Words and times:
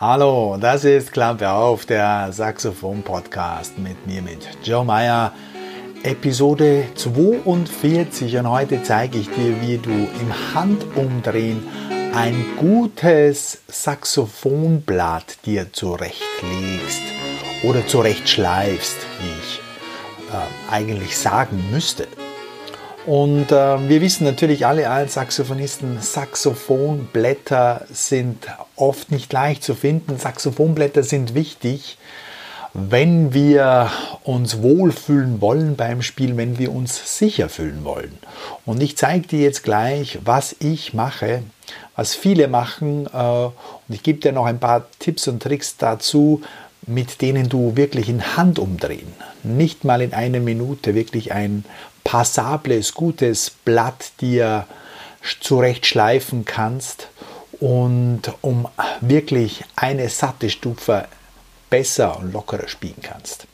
Hallo, 0.00 0.56
das 0.60 0.84
ist 0.84 1.10
Klampe 1.10 1.50
auf, 1.50 1.84
der 1.84 2.30
Saxophon-Podcast 2.30 3.80
mit 3.80 4.06
mir, 4.06 4.22
mit 4.22 4.46
Joe 4.62 4.84
Meyer. 4.84 5.32
Episode 6.04 6.84
42 6.94 8.36
und 8.38 8.48
heute 8.48 8.80
zeige 8.84 9.18
ich 9.18 9.28
dir, 9.28 9.60
wie 9.60 9.76
du 9.76 9.90
im 9.90 10.54
Handumdrehen 10.54 11.66
ein 12.14 12.46
gutes 12.56 13.60
Saxophonblatt 13.66 15.44
dir 15.44 15.72
zurechtlegst 15.72 17.02
oder 17.64 17.84
zurechtschleifst, 17.84 18.98
wie 19.20 19.40
ich 19.40 19.60
äh, 20.32 20.72
eigentlich 20.72 21.18
sagen 21.18 21.72
müsste. 21.72 22.06
Und 23.06 23.52
äh, 23.52 23.88
wir 23.88 24.00
wissen 24.00 24.24
natürlich 24.24 24.66
alle 24.66 24.90
als 24.90 25.14
Saxophonisten, 25.14 26.00
Saxophonblätter 26.00 27.86
sind 27.90 28.46
oft 28.76 29.10
nicht 29.10 29.32
leicht 29.32 29.62
zu 29.62 29.74
finden. 29.74 30.18
Saxophonblätter 30.18 31.02
sind 31.02 31.34
wichtig, 31.34 31.96
wenn 32.74 33.32
wir 33.32 33.90
uns 34.24 34.62
wohlfühlen 34.62 35.40
wollen 35.40 35.76
beim 35.76 36.02
Spiel, 36.02 36.36
wenn 36.36 36.58
wir 36.58 36.72
uns 36.72 37.18
sicher 37.18 37.48
fühlen 37.48 37.84
wollen. 37.84 38.18
Und 38.66 38.82
ich 38.82 38.96
zeige 38.96 39.26
dir 39.26 39.40
jetzt 39.40 39.62
gleich, 39.62 40.18
was 40.24 40.54
ich 40.58 40.92
mache, 40.92 41.42
was 41.96 42.14
viele 42.14 42.48
machen. 42.48 43.06
Äh, 43.06 43.16
und 43.16 43.54
ich 43.88 44.02
gebe 44.02 44.20
dir 44.20 44.32
noch 44.32 44.46
ein 44.46 44.60
paar 44.60 44.86
Tipps 44.98 45.28
und 45.28 45.42
Tricks 45.42 45.76
dazu, 45.76 46.42
mit 46.86 47.20
denen 47.20 47.48
du 47.48 47.76
wirklich 47.76 48.08
in 48.08 48.36
Hand 48.36 48.58
umdrehen, 48.58 49.12
nicht 49.42 49.84
mal 49.84 50.00
in 50.00 50.14
einer 50.14 50.40
Minute 50.40 50.94
wirklich 50.94 51.32
ein 51.32 51.64
passables, 52.08 52.94
gutes 52.94 53.50
Blatt 53.50 54.12
dir 54.22 54.66
zurechtschleifen 55.40 56.46
kannst 56.46 57.08
und 57.60 58.22
um 58.40 58.66
wirklich 59.02 59.62
eine 59.76 60.08
satte 60.08 60.48
Stufe 60.48 61.04
besser 61.68 62.18
und 62.18 62.32
lockerer 62.32 62.66
spielen 62.66 63.02
kannst. 63.02 63.46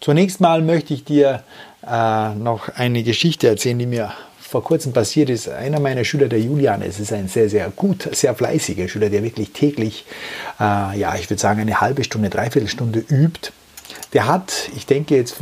Zunächst 0.00 0.40
mal 0.40 0.60
möchte 0.60 0.92
ich 0.92 1.04
dir 1.04 1.44
äh, 1.86 2.34
noch 2.34 2.68
eine 2.70 3.04
Geschichte 3.04 3.46
erzählen, 3.46 3.78
die 3.78 3.86
mir 3.86 4.12
vor 4.40 4.64
kurzem 4.64 4.92
passiert 4.92 5.30
ist. 5.30 5.48
Einer 5.48 5.78
meiner 5.78 6.02
Schüler, 6.02 6.26
der 6.26 6.40
Julian, 6.40 6.82
es 6.82 6.98
ist 6.98 7.12
ein 7.12 7.28
sehr, 7.28 7.48
sehr 7.48 7.70
gut, 7.70 8.08
sehr 8.10 8.34
fleißiger 8.34 8.88
Schüler, 8.88 9.08
der 9.08 9.22
wirklich 9.22 9.52
täglich, 9.52 10.04
äh, 10.58 10.98
ja, 10.98 11.14
ich 11.14 11.30
würde 11.30 11.40
sagen, 11.40 11.60
eine 11.60 11.80
halbe 11.80 12.02
Stunde, 12.02 12.28
dreiviertel 12.28 12.68
Stunde 12.68 13.04
übt 13.08 13.52
der 14.12 14.26
hat, 14.26 14.70
ich 14.74 14.86
denke 14.86 15.16
jetzt 15.16 15.36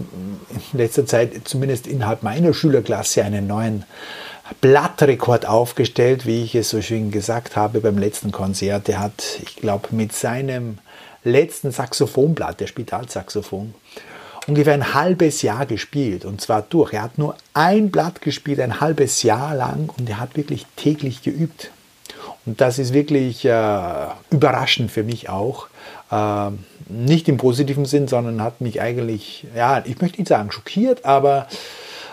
in 0.72 0.78
letzter 0.78 1.06
Zeit, 1.06 1.32
zumindest 1.44 1.86
innerhalb 1.86 2.22
meiner 2.22 2.54
Schülerklasse, 2.54 3.24
einen 3.24 3.46
neuen 3.46 3.84
Blattrekord 4.60 5.46
aufgestellt, 5.46 6.26
wie 6.26 6.42
ich 6.42 6.54
es 6.54 6.70
so 6.70 6.80
schön 6.80 7.10
gesagt 7.10 7.56
habe 7.56 7.80
beim 7.80 7.98
letzten 7.98 8.32
Konzert. 8.32 8.88
Der 8.88 9.00
hat, 9.00 9.38
ich 9.42 9.56
glaube, 9.56 9.88
mit 9.90 10.12
seinem 10.12 10.78
letzten 11.24 11.70
Saxophonblatt, 11.70 12.60
der 12.60 12.66
spielt 12.66 12.92
Altsaxophon, 12.92 13.74
ungefähr 14.46 14.74
ein 14.74 14.94
halbes 14.94 15.42
Jahr 15.42 15.66
gespielt 15.66 16.24
und 16.24 16.40
zwar 16.40 16.62
durch. 16.62 16.94
Er 16.94 17.02
hat 17.02 17.18
nur 17.18 17.36
ein 17.54 17.90
Blatt 17.90 18.22
gespielt, 18.22 18.60
ein 18.60 18.80
halbes 18.80 19.22
Jahr 19.22 19.54
lang 19.54 19.90
und 19.98 20.08
er 20.08 20.18
hat 20.18 20.36
wirklich 20.36 20.66
täglich 20.76 21.22
geübt. 21.22 21.70
Und 22.46 22.62
das 22.62 22.78
ist 22.78 22.94
wirklich 22.94 23.44
äh, 23.44 24.06
überraschend 24.30 24.90
für 24.90 25.02
mich 25.02 25.28
auch. 25.28 25.68
Äh, 26.10 26.50
nicht 26.88 27.28
im 27.28 27.36
positiven 27.36 27.84
Sinn, 27.84 28.08
sondern 28.08 28.42
hat 28.42 28.60
mich 28.60 28.80
eigentlich, 28.80 29.46
ja, 29.54 29.82
ich 29.84 30.00
möchte 30.00 30.18
nicht 30.18 30.28
sagen 30.28 30.50
schockiert, 30.50 31.04
aber 31.04 31.46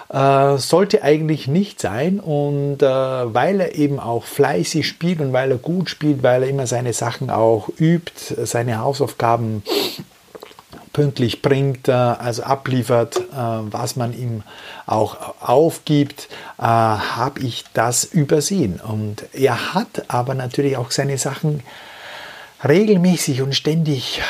äh, 0.09 0.57
sollte 0.57 1.03
eigentlich 1.03 1.47
nicht 1.47 1.79
sein. 1.79 2.19
Und 2.19 2.81
äh, 2.81 2.85
weil 2.88 3.61
er 3.61 3.75
eben 3.75 3.99
auch 3.99 4.23
fleißig 4.23 4.88
spielt 4.88 5.21
und 5.21 5.33
weil 5.33 5.51
er 5.51 5.57
gut 5.57 5.89
spielt, 5.89 6.23
weil 6.23 6.43
er 6.43 6.49
immer 6.49 6.67
seine 6.67 6.93
Sachen 6.93 7.29
auch 7.29 7.69
übt, 7.79 8.11
seine 8.45 8.79
Hausaufgaben 8.79 9.63
pünktlich 10.95 11.41
bringt, 11.41 11.89
äh, 11.89 11.91
also 11.91 12.43
abliefert, 12.43 13.17
äh, 13.17 13.23
was 13.33 13.97
man 13.97 14.17
ihm 14.17 14.43
auch 14.85 15.17
aufgibt, 15.41 16.29
äh, 16.57 16.61
habe 16.61 17.41
ich 17.41 17.66
das 17.73 18.05
übersehen. 18.05 18.79
Und 18.79 19.25
er 19.34 19.73
hat 19.73 20.05
aber 20.07 20.35
natürlich 20.35 20.78
auch 20.78 20.91
seine 20.91 21.17
Sachen 21.17 21.63
regelmäßig 22.68 23.42
und 23.42 23.56
ständig 23.56 24.22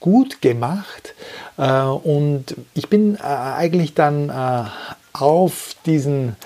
gut 0.00 0.40
gemacht. 0.40 1.14
und 1.56 2.44
ich 2.74 2.88
bin 2.88 3.20
eigentlich 3.20 3.94
dann 3.94 4.70
auf 5.12 5.74
diesen 5.86 6.36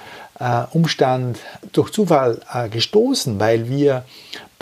Umstand 0.72 1.38
durch 1.72 1.91
Zufall 1.91 2.41
gestoßen, 2.71 3.38
weil 3.38 3.69
wir 3.69 4.05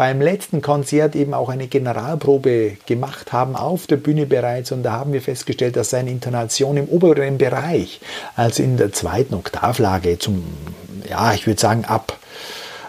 beim 0.01 0.23
letzten 0.23 0.63
Konzert 0.63 1.15
eben 1.15 1.35
auch 1.35 1.51
eine 1.51 1.67
Generalprobe 1.67 2.79
gemacht 2.87 3.35
haben, 3.35 3.55
auf 3.55 3.87
der 3.87 3.97
Bühne 3.97 4.25
bereits. 4.25 4.73
Und 4.73 4.83
da 4.83 4.93
haben 4.93 5.13
wir 5.13 5.21
festgestellt, 5.21 5.77
dass 5.77 5.91
seine 5.91 6.11
Intonation 6.11 6.79
im 6.79 6.89
oberen 6.89 7.37
Bereich, 7.37 8.01
also 8.35 8.63
in 8.63 8.79
der 8.79 8.93
zweiten 8.93 9.35
Oktavlage, 9.35 10.19
zum, 10.19 10.43
ja, 11.07 11.35
ich 11.35 11.47
würde 11.47 11.61
sagen, 11.61 11.85
ab 11.85 12.17
äh, 12.17 12.20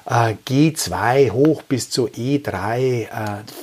G2 0.10 1.32
hoch 1.32 1.62
bis 1.62 1.90
zu 1.90 2.08
E3 2.08 2.78
äh, 2.78 3.08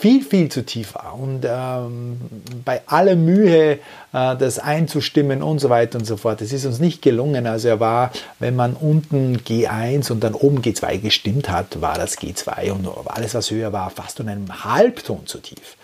viel, 0.00 0.22
viel 0.22 0.49
zu 0.49 0.65
tief 0.65 0.94
war. 0.94 1.19
Und 1.19 1.44
ähm, 1.44 2.19
bei 2.65 2.82
aller 2.87 3.16
Mühe, 3.16 3.72
äh, 3.72 3.78
das 4.12 4.59
einzustimmen 4.59 5.43
und 5.43 5.59
so 5.59 5.69
weiter 5.69 5.98
und 5.98 6.04
so 6.04 6.16
fort, 6.16 6.41
das 6.41 6.53
ist 6.53 6.65
uns 6.65 6.78
nicht 6.78 7.03
gelungen. 7.03 7.47
Also 7.47 7.69
er 7.69 7.81
war, 7.81 8.12
wenn 8.38 8.54
man 8.54 8.75
unten 8.75 9.38
G1 9.38 10.12
und 10.12 10.22
dann 10.22 10.34
oben 10.34 10.62
G2 10.62 10.98
gestimmt 10.98 11.50
hat, 11.50 11.81
war 11.81 11.98
das 11.98 12.19
G2 12.19 12.71
und 12.71 12.88
alles, 13.06 13.34
was 13.34 13.50
höher 13.50 13.72
war, 13.72 13.91
fast 13.91 14.21
um 14.21 14.28
einen 14.28 14.65
Halbton 14.65 15.27
zu 15.27 15.38
tief. 15.38 15.77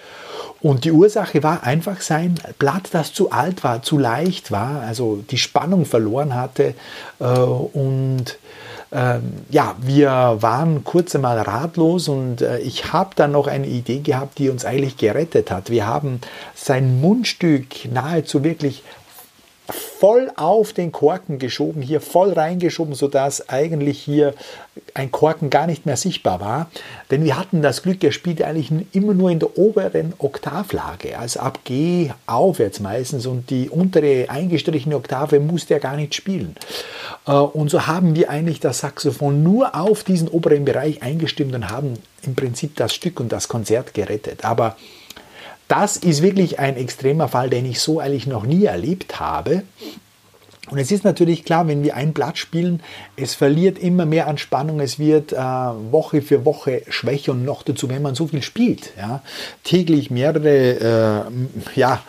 Und 0.61 0.85
die 0.85 0.93
Ursache 0.93 1.43
war 1.43 1.65
einfach 1.65 2.01
sein 2.01 2.37
Blatt, 2.59 2.89
das 2.93 3.13
zu 3.13 3.31
alt 3.31 3.65
war, 3.65 3.83
zu 3.83 3.99
leicht 3.99 4.51
war, 4.51 4.81
also 4.81 5.23
die 5.31 5.37
Spannung 5.37 5.85
verloren 5.85 6.35
hatte 6.35 6.75
äh, 7.19 7.25
und 7.25 8.39
ja, 9.51 9.75
wir 9.81 10.37
waren 10.41 10.85
kurz 10.85 11.17
einmal 11.17 11.41
ratlos 11.41 12.09
und 12.09 12.43
äh, 12.43 12.59
ich 12.61 12.93
habe 12.93 13.11
dann 13.17 13.33
noch 13.33 13.49
eine 13.49 13.67
Idee 13.67 13.99
gehabt, 13.99 14.39
die 14.39 14.51
uns 14.51 14.65
eigentlich 14.65 14.97
gerettet 14.97 15.51
hat. 15.51 15.69
Wir 15.69 15.87
haben 15.87 16.21
sein 16.55 17.01
Mundstück 17.01 17.93
nahezu 17.93 18.45
wirklich 18.45 18.85
voll 19.71 20.31
auf 20.37 20.73
den 20.73 20.93
Korken 20.93 21.39
geschoben, 21.39 21.81
hier 21.81 22.01
voll 22.01 22.33
reingeschoben, 22.33 22.95
sodass 22.95 23.49
eigentlich 23.49 23.99
hier 23.99 24.35
ein 24.93 25.11
Korken 25.11 25.49
gar 25.49 25.67
nicht 25.67 25.87
mehr 25.87 25.97
sichtbar 25.97 26.41
war. 26.41 26.71
Denn 27.11 27.25
wir 27.25 27.39
hatten 27.39 27.63
das 27.63 27.83
Glück, 27.83 28.05
er 28.05 28.13
spielte 28.13 28.47
eigentlich 28.47 28.71
immer 28.93 29.15
nur 29.15 29.31
in 29.31 29.39
der 29.39 29.57
oberen 29.57 30.13
Oktavlage, 30.19 31.19
also 31.19 31.41
ab 31.41 31.61
G 31.65 32.11
aufwärts 32.27 32.81
meistens 32.81 33.27
und 33.27 33.49
die 33.51 33.71
untere 33.71 34.27
eingestrichene 34.29 34.97
Oktave 34.97 35.41
musste 35.41 35.75
er 35.75 35.81
gar 35.81 35.97
nicht 35.97 36.15
spielen. 36.15 36.57
Äh, 37.27 37.33
und 37.33 37.71
so 37.71 37.87
haben 37.87 38.15
wir 38.15 38.29
eigentlich 38.29 38.61
das 38.61 38.81
Saxophon 38.81 39.43
nur 39.43 39.75
auf 39.75 40.05
diesen 40.05 40.29
oberen 40.29 40.65
Bereich 40.65 41.03
eingestimmt 41.03 41.55
und 41.55 41.71
haben 41.71 41.95
im 42.23 42.35
Prinzip 42.35 42.77
das 42.77 42.95
Stück 42.95 43.21
und 43.21 43.33
das 43.33 43.49
Konzert 43.49 43.95
gerettet. 43.95 44.45
Aber 44.45 44.77
das 45.75 45.97
ist 45.97 46.23
wirklich 46.23 46.61
ein 46.61 46.77
extremer 46.77 47.27
Fall, 47.27 47.51
den 47.51 47.67
ich 47.67 47.81
so 47.81 47.99
eigentlich 47.99 48.29
noch 48.29 48.45
nie 48.45 48.65
erlebt 48.65 49.19
habe. 49.19 49.65
Und 50.71 50.79
es 50.79 50.93
ist 50.93 51.05
natürlich 51.05 51.45
klar, 51.45 51.67
wenn 51.67 51.83
wir 51.83 51.97
ein 51.97 52.13
Blatt 52.13 52.39
spielen, 52.39 52.81
es 53.17 53.35
verliert 53.35 53.79
immer 53.79 54.07
mehr 54.07 54.29
an 54.29 54.39
Spannung, 54.39 54.79
es 54.79 55.01
wird 55.01 55.33
äh, 55.33 55.37
Woche 55.37 56.23
für 56.23 56.45
Woche 56.45 56.83
schwächer 56.89 57.33
und 57.33 57.45
noch 57.45 57.65
dazu, 57.65 57.91
wenn 57.91 58.03
man 58.03 58.15
so 58.15 58.29
viel 58.29 58.43
spielt. 58.43 58.93
Ja, 58.97 59.21
täglich 59.65 60.13
mehrere 60.13 61.27
äh, 61.27 61.79
ja, 61.79 62.03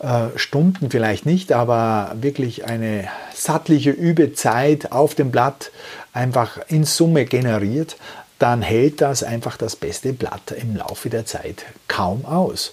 äh, 0.00 0.36
Stunden 0.36 0.90
vielleicht 0.90 1.24
nicht, 1.24 1.52
aber 1.52 2.16
wirklich 2.20 2.66
eine 2.66 3.08
sattliche 3.32 3.90
Übezeit 3.90 4.90
auf 4.90 5.14
dem 5.14 5.30
Blatt 5.30 5.70
einfach 6.12 6.58
in 6.68 6.84
Summe 6.84 7.24
generiert, 7.24 7.96
dann 8.42 8.60
hält 8.60 9.00
das 9.00 9.22
einfach 9.22 9.56
das 9.56 9.76
beste 9.76 10.12
Blatt 10.12 10.50
im 10.50 10.74
Laufe 10.74 11.08
der 11.08 11.24
Zeit 11.24 11.64
kaum 11.86 12.24
aus. 12.24 12.72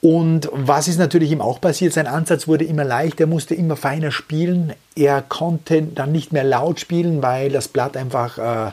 Und 0.00 0.48
was 0.52 0.88
ist 0.88 0.98
natürlich 0.98 1.30
ihm 1.30 1.40
auch 1.40 1.60
passiert? 1.60 1.92
Sein 1.92 2.08
Ansatz 2.08 2.48
wurde 2.48 2.64
immer 2.64 2.82
leichter, 2.82 3.20
er 3.20 3.26
musste 3.28 3.54
immer 3.54 3.76
feiner 3.76 4.10
spielen. 4.10 4.72
Er 4.96 5.22
konnte 5.22 5.82
dann 5.82 6.10
nicht 6.10 6.32
mehr 6.32 6.42
laut 6.42 6.80
spielen, 6.80 7.22
weil 7.22 7.50
das 7.50 7.68
Blatt 7.68 7.96
einfach 7.96 8.38
äh, 8.38 8.72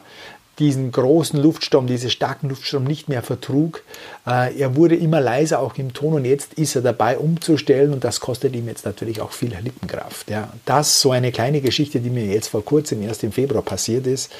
diesen 0.59 0.91
großen 0.91 1.41
Luftsturm, 1.41 1.87
diesen 1.87 2.09
starken 2.09 2.49
Luftsturm 2.49 2.83
nicht 2.83 3.09
mehr 3.09 3.23
vertrug. 3.23 3.83
Äh, 4.27 4.59
er 4.59 4.75
wurde 4.75 4.95
immer 4.95 5.21
leiser 5.21 5.59
auch 5.59 5.77
im 5.77 5.93
Ton 5.93 6.13
und 6.13 6.25
jetzt 6.25 6.53
ist 6.55 6.75
er 6.75 6.81
dabei 6.81 7.17
umzustellen 7.17 7.93
und 7.93 8.03
das 8.03 8.19
kostet 8.19 8.55
ihm 8.55 8.67
jetzt 8.67 8.85
natürlich 8.85 9.21
auch 9.21 9.31
viel 9.31 9.55
Lippenkraft. 9.55 10.29
Ja. 10.29 10.49
Das 10.65 11.01
so 11.01 11.11
eine 11.11 11.31
kleine 11.31 11.61
Geschichte, 11.61 11.99
die 11.99 12.09
mir 12.09 12.25
jetzt 12.25 12.49
vor 12.49 12.63
kurzem, 12.63 13.01
erst 13.01 13.23
im 13.23 13.31
Februar 13.31 13.63
passiert 13.63 14.05
ist. 14.05 14.31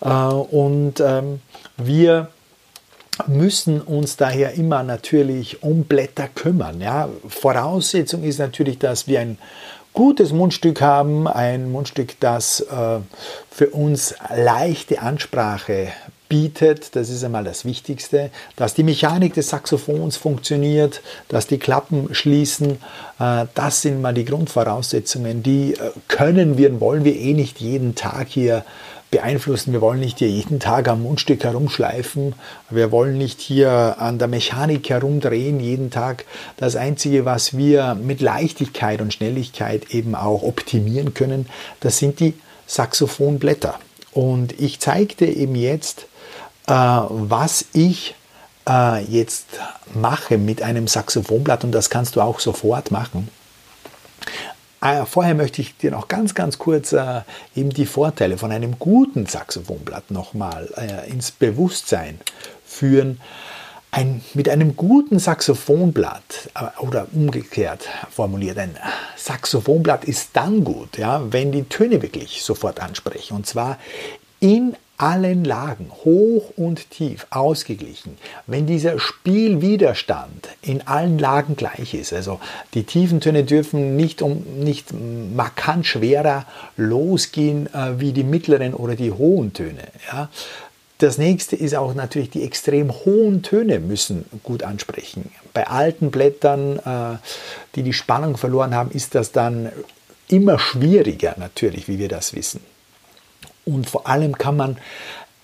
Äh, 0.00 0.08
und 0.08 1.00
ähm, 1.00 1.40
wir 1.76 2.30
müssen 3.26 3.80
uns 3.80 4.16
daher 4.16 4.52
immer 4.52 4.82
natürlich 4.82 5.62
um 5.62 5.84
Blätter 5.84 6.28
kümmern. 6.28 6.80
Ja. 6.80 7.08
Voraussetzung 7.28 8.22
ist 8.22 8.38
natürlich, 8.38 8.78
dass 8.78 9.08
wir 9.08 9.20
ein 9.20 9.38
gutes 9.98 10.32
Mundstück 10.32 10.80
haben, 10.80 11.26
ein 11.26 11.72
Mundstück, 11.72 12.20
das 12.20 12.60
äh, 12.60 13.00
für 13.50 13.70
uns 13.70 14.14
leichte 14.32 15.02
Ansprache 15.02 15.88
bietet, 16.28 16.94
das 16.94 17.10
ist 17.10 17.24
einmal 17.24 17.42
das 17.42 17.64
Wichtigste, 17.64 18.30
dass 18.54 18.74
die 18.74 18.84
Mechanik 18.84 19.34
des 19.34 19.48
Saxophons 19.48 20.16
funktioniert, 20.16 21.02
dass 21.26 21.48
die 21.48 21.58
Klappen 21.58 22.14
schließen, 22.14 22.78
äh, 23.18 23.46
das 23.56 23.82
sind 23.82 24.00
mal 24.00 24.14
die 24.14 24.24
Grundvoraussetzungen, 24.24 25.42
die 25.42 25.74
äh, 25.74 25.90
können 26.06 26.58
wir 26.58 26.70
und 26.70 26.80
wollen 26.80 27.02
wir 27.02 27.16
eh 27.16 27.34
nicht 27.34 27.58
jeden 27.58 27.96
Tag 27.96 28.28
hier 28.28 28.64
beeinflussen. 29.10 29.72
Wir 29.72 29.80
wollen 29.80 30.00
nicht 30.00 30.18
hier 30.18 30.28
jeden 30.28 30.60
Tag 30.60 30.88
am 30.88 31.02
Mundstück 31.02 31.44
herumschleifen. 31.44 32.34
Wir 32.70 32.90
wollen 32.92 33.16
nicht 33.16 33.40
hier 33.40 33.96
an 33.98 34.18
der 34.18 34.28
Mechanik 34.28 34.88
herumdrehen 34.90 35.60
jeden 35.60 35.90
Tag. 35.90 36.24
Das 36.56 36.76
Einzige, 36.76 37.24
was 37.24 37.56
wir 37.56 37.94
mit 37.94 38.20
Leichtigkeit 38.20 39.00
und 39.00 39.14
Schnelligkeit 39.14 39.90
eben 39.90 40.14
auch 40.14 40.42
optimieren 40.42 41.14
können, 41.14 41.46
das 41.80 41.98
sind 41.98 42.20
die 42.20 42.34
Saxophonblätter. 42.66 43.78
Und 44.12 44.58
ich 44.60 44.80
zeigte 44.80 45.24
eben 45.24 45.54
jetzt, 45.54 46.06
äh, 46.66 46.72
was 46.72 47.64
ich 47.72 48.14
äh, 48.68 49.02
jetzt 49.04 49.46
mache 49.94 50.38
mit 50.38 50.62
einem 50.62 50.86
Saxophonblatt 50.86 51.64
und 51.64 51.72
das 51.72 51.90
kannst 51.90 52.16
du 52.16 52.20
auch 52.20 52.40
sofort 52.40 52.90
machen. 52.90 53.28
Äh, 54.80 55.04
vorher 55.06 55.34
möchte 55.34 55.60
ich 55.60 55.76
dir 55.76 55.90
noch 55.90 56.08
ganz, 56.08 56.34
ganz 56.34 56.58
kurz 56.58 56.92
äh, 56.92 57.22
eben 57.56 57.70
die 57.70 57.86
Vorteile 57.86 58.38
von 58.38 58.52
einem 58.52 58.78
guten 58.78 59.26
Saxophonblatt 59.26 60.10
nochmal 60.10 60.68
äh, 60.76 61.10
ins 61.10 61.30
Bewusstsein 61.30 62.20
führen. 62.64 63.20
Ein, 63.90 64.22
mit 64.34 64.48
einem 64.48 64.76
guten 64.76 65.18
Saxophonblatt 65.18 66.50
äh, 66.54 66.80
oder 66.80 67.08
umgekehrt 67.12 67.88
formuliert, 68.10 68.58
ein 68.58 68.76
Saxophonblatt 69.16 70.04
ist 70.04 70.30
dann 70.34 70.62
gut, 70.62 70.98
ja, 70.98 71.22
wenn 71.32 71.50
die 71.50 71.64
Töne 71.64 72.00
wirklich 72.02 72.42
sofort 72.42 72.80
ansprechen. 72.80 73.34
Und 73.34 73.46
zwar 73.46 73.78
in 74.40 74.76
allen 74.98 75.44
Lagen, 75.44 75.90
hoch 76.04 76.52
und 76.56 76.90
tief, 76.90 77.26
ausgeglichen. 77.30 78.18
Wenn 78.46 78.66
dieser 78.66 78.98
Spielwiderstand 78.98 80.48
in 80.60 80.86
allen 80.86 81.18
Lagen 81.18 81.56
gleich 81.56 81.94
ist, 81.94 82.12
also 82.12 82.40
die 82.74 82.82
tiefen 82.82 83.20
Töne 83.20 83.44
dürfen 83.44 83.96
nicht, 83.96 84.22
um, 84.22 84.42
nicht 84.58 84.92
markant 84.92 85.86
schwerer 85.86 86.44
losgehen 86.76 87.72
äh, 87.72 88.00
wie 88.00 88.12
die 88.12 88.24
mittleren 88.24 88.74
oder 88.74 88.96
die 88.96 89.12
hohen 89.12 89.52
Töne. 89.52 89.84
Ja. 90.12 90.28
Das 90.98 91.16
nächste 91.16 91.54
ist 91.54 91.76
auch 91.76 91.94
natürlich, 91.94 92.30
die 92.30 92.42
extrem 92.42 92.90
hohen 92.90 93.42
Töne 93.42 93.78
müssen 93.78 94.24
gut 94.42 94.64
ansprechen. 94.64 95.30
Bei 95.54 95.68
alten 95.68 96.10
Blättern, 96.10 96.80
äh, 96.80 97.18
die 97.76 97.84
die 97.84 97.92
Spannung 97.92 98.36
verloren 98.36 98.74
haben, 98.74 98.90
ist 98.90 99.14
das 99.14 99.30
dann 99.30 99.70
immer 100.26 100.58
schwieriger 100.58 101.36
natürlich, 101.38 101.86
wie 101.86 102.00
wir 102.00 102.08
das 102.08 102.34
wissen. 102.34 102.60
Und 103.68 103.88
vor 103.88 104.06
allem 104.06 104.38
kann 104.38 104.56
man 104.56 104.78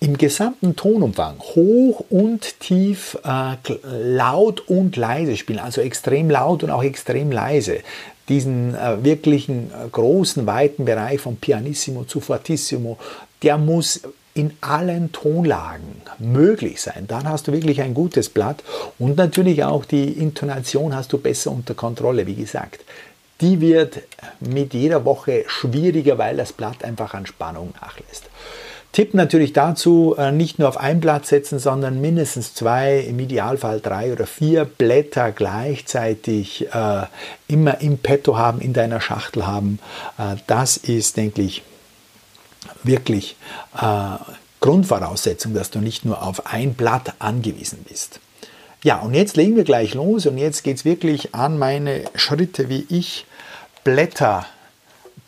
im 0.00 0.19
gesamten 0.19 0.76
Tonumfang 0.76 1.38
hoch 1.38 2.05
und 2.11 2.61
tief, 2.61 3.19
äh, 3.25 3.56
laut 4.03 4.69
und 4.69 4.97
leise 4.97 5.37
spielen, 5.37 5.59
also 5.59 5.81
extrem 5.81 6.31
laut 6.31 6.62
und 6.62 6.71
auch 6.71 6.82
extrem 6.82 7.31
leise. 7.31 7.79
Diesen 8.29 8.75
äh, 8.75 9.05
wirklichen 9.05 9.71
äh, 9.71 9.88
großen, 9.91 10.47
weiten 10.47 10.85
Bereich 10.85 11.21
von 11.21 11.37
Pianissimo 11.37 12.05
zu 12.05 12.21
Fortissimo, 12.21 12.99
der 13.43 13.59
muss 13.59 14.00
in 14.35 14.53
allen 14.61 15.12
Tonlagen 15.12 16.03
möglich 16.19 16.81
sein. 16.81 17.05
Dann 17.06 17.29
hast 17.29 17.47
du 17.47 17.53
wirklich 17.53 17.81
ein 17.82 17.94
gutes 17.94 18.29
Blatt 18.29 18.65
und 18.99 19.17
natürlich 19.17 19.65
auch 19.65 19.85
die 19.85 20.09
Intonation 20.09 20.94
hast 20.94 21.12
du 21.12 21.19
besser 21.19 21.53
unter 21.53 21.75
Kontrolle, 21.75 22.26
wie 22.26 22.35
gesagt 22.35 22.81
die 23.41 23.61
wird 23.61 24.01
mit 24.41 24.75
jeder 24.75 25.05
Woche 25.05 25.45
schwieriger, 25.47 26.19
weil 26.19 26.37
das 26.37 26.53
Blatt 26.53 26.85
einfach 26.85 27.15
an 27.15 27.27
Spannung 27.27 27.75
nachlässt. 27.81 28.25
Tipp 28.95 29.13
natürlich 29.13 29.53
dazu, 29.53 30.15
äh, 30.17 30.31
nicht 30.31 30.61
nur 30.61 30.69
auf 30.69 30.77
ein 30.77 31.01
Blatt 31.01 31.27
setzen, 31.27 31.59
sondern 31.59 32.01
mindestens 32.01 32.55
zwei, 32.55 33.01
im 33.01 33.19
Idealfall 33.19 33.81
drei 33.81 34.13
oder 34.13 34.25
vier 34.25 34.65
Blätter 34.65 35.33
gleichzeitig 35.33 36.73
äh, 36.73 37.03
immer 37.49 37.81
im 37.81 37.99
Petto 37.99 38.39
haben, 38.39 38.61
in 38.61 38.73
deiner 38.73 39.01
Schachtel 39.01 39.49
haben. 39.49 39.81
Äh, 40.17 40.37
das 40.47 40.77
ist, 40.77 41.17
denke 41.17 41.43
ich, 41.43 41.65
wirklich 42.85 43.35
äh, 43.77 44.17
Grundvoraussetzung, 44.61 45.55
dass 45.55 45.71
du 45.71 45.81
nicht 45.81 46.05
nur 46.05 46.23
auf 46.23 46.47
ein 46.47 46.75
Blatt 46.75 47.15
angewiesen 47.19 47.85
bist. 47.89 48.21
Ja, 48.85 48.99
und 48.99 49.15
jetzt 49.15 49.39
legen 49.39 49.57
wir 49.57 49.65
gleich 49.65 49.95
los 49.95 50.27
und 50.27 50.37
jetzt 50.37 50.63
geht 50.63 50.77
es 50.77 50.85
wirklich 50.85 51.35
an 51.35 51.59
meine 51.59 52.05
Schritte, 52.17 52.69
wie 52.69 52.85
ich 52.91 53.25
Blätter 53.83 54.45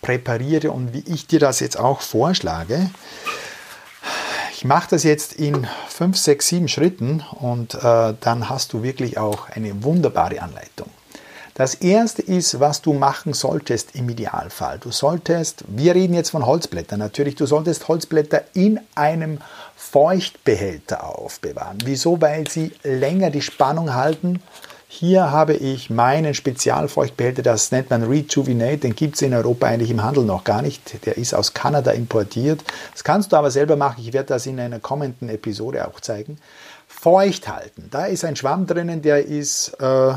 präpariere 0.02 0.70
und 0.70 0.92
wie 0.92 1.02
ich 1.10 1.26
dir 1.26 1.40
das 1.40 1.60
jetzt 1.60 1.78
auch 1.78 2.02
vorschlage. 2.02 2.90
Ich 4.52 4.66
mache 4.66 4.90
das 4.90 5.04
jetzt 5.04 5.32
in 5.32 5.66
5, 5.88 6.18
6, 6.18 6.48
7 6.48 6.68
Schritten 6.68 7.24
und 7.40 7.72
äh, 7.76 8.12
dann 8.20 8.50
hast 8.50 8.74
du 8.74 8.82
wirklich 8.82 9.16
auch 9.16 9.48
eine 9.48 9.82
wunderbare 9.82 10.42
Anleitung. 10.42 10.90
Das 11.56 11.74
erste 11.74 12.20
ist, 12.20 12.60
was 12.60 12.82
du 12.82 12.92
machen 12.92 13.32
solltest 13.32 13.94
im 13.94 14.10
Idealfall. 14.10 14.78
Du 14.78 14.90
solltest, 14.90 15.64
wir 15.68 15.94
reden 15.94 16.12
jetzt 16.12 16.28
von 16.28 16.44
Holzblättern 16.44 16.98
natürlich, 16.98 17.34
du 17.34 17.46
solltest 17.46 17.88
Holzblätter 17.88 18.42
in 18.52 18.78
einem 18.94 19.38
Feuchtbehälter 19.74 21.18
aufbewahren. 21.18 21.78
Wieso? 21.82 22.20
Weil 22.20 22.46
sie 22.46 22.72
länger 22.82 23.30
die 23.30 23.40
Spannung 23.40 23.94
halten. 23.94 24.42
Hier 24.86 25.30
habe 25.30 25.54
ich 25.54 25.88
meinen 25.88 26.34
Spezialfeuchtbehälter, 26.34 27.42
das 27.42 27.72
nennt 27.72 27.88
man 27.88 28.02
Rejuvenate, 28.02 28.76
den 28.76 28.94
gibt 28.94 29.14
es 29.14 29.22
in 29.22 29.32
Europa 29.32 29.66
eigentlich 29.66 29.90
im 29.90 30.02
Handel 30.02 30.24
noch 30.24 30.44
gar 30.44 30.60
nicht. 30.60 31.06
Der 31.06 31.16
ist 31.16 31.32
aus 31.32 31.54
Kanada 31.54 31.92
importiert. 31.92 32.64
Das 32.92 33.02
kannst 33.02 33.32
du 33.32 33.36
aber 33.36 33.50
selber 33.50 33.76
machen. 33.76 34.04
Ich 34.04 34.12
werde 34.12 34.28
das 34.28 34.44
in 34.44 34.60
einer 34.60 34.78
kommenden 34.78 35.30
Episode 35.30 35.88
auch 35.88 36.00
zeigen 36.00 36.36
feucht 37.06 37.46
halten. 37.46 37.86
Da 37.92 38.06
ist 38.06 38.24
ein 38.24 38.34
Schwamm 38.34 38.66
drinnen, 38.66 39.00
der 39.00 39.24
ist 39.24 39.74
äh, 39.78 40.14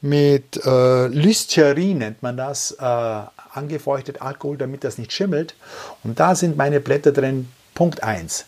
mit 0.00 0.58
äh, 0.64 1.06
Listerin, 1.08 1.98
nennt 1.98 2.22
man 2.22 2.38
das, 2.38 2.70
äh, 2.80 2.82
angefeuchtet 3.52 4.22
Alkohol, 4.22 4.56
damit 4.56 4.82
das 4.82 4.96
nicht 4.96 5.12
schimmelt. 5.12 5.54
Und 6.02 6.18
da 6.18 6.34
sind 6.34 6.56
meine 6.56 6.80
Blätter 6.80 7.12
drin. 7.12 7.50
Punkt 7.74 8.02
1. 8.02 8.46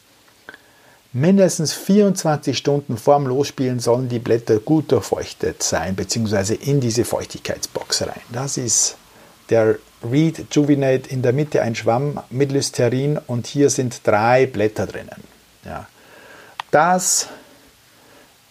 Mindestens 1.13 1.75
24 1.75 2.57
Stunden 2.57 2.97
vorm 2.97 3.27
Losspielen 3.27 3.79
sollen 3.79 4.09
die 4.09 4.21
Blätter 4.21 4.59
gut 4.59 4.91
durchfeuchtet 4.91 5.63
sein, 5.63 5.95
beziehungsweise 5.95 6.55
in 6.55 6.81
diese 6.81 7.05
Feuchtigkeitsbox 7.05 8.05
rein. 8.07 8.23
Das 8.33 8.57
ist 8.57 8.97
der 9.51 9.77
Reed 10.03 10.47
Juvenate 10.51 11.11
in 11.11 11.21
der 11.21 11.35
Mitte 11.35 11.61
ein 11.61 11.75
Schwamm 11.75 12.19
mit 12.31 12.53
Listerin 12.53 13.19
und 13.27 13.47
hier 13.47 13.69
sind 13.69 14.07
drei 14.07 14.47
Blätter 14.47 14.87
drinnen. 14.87 15.23
Ja. 15.67 15.87
Das 16.71 17.29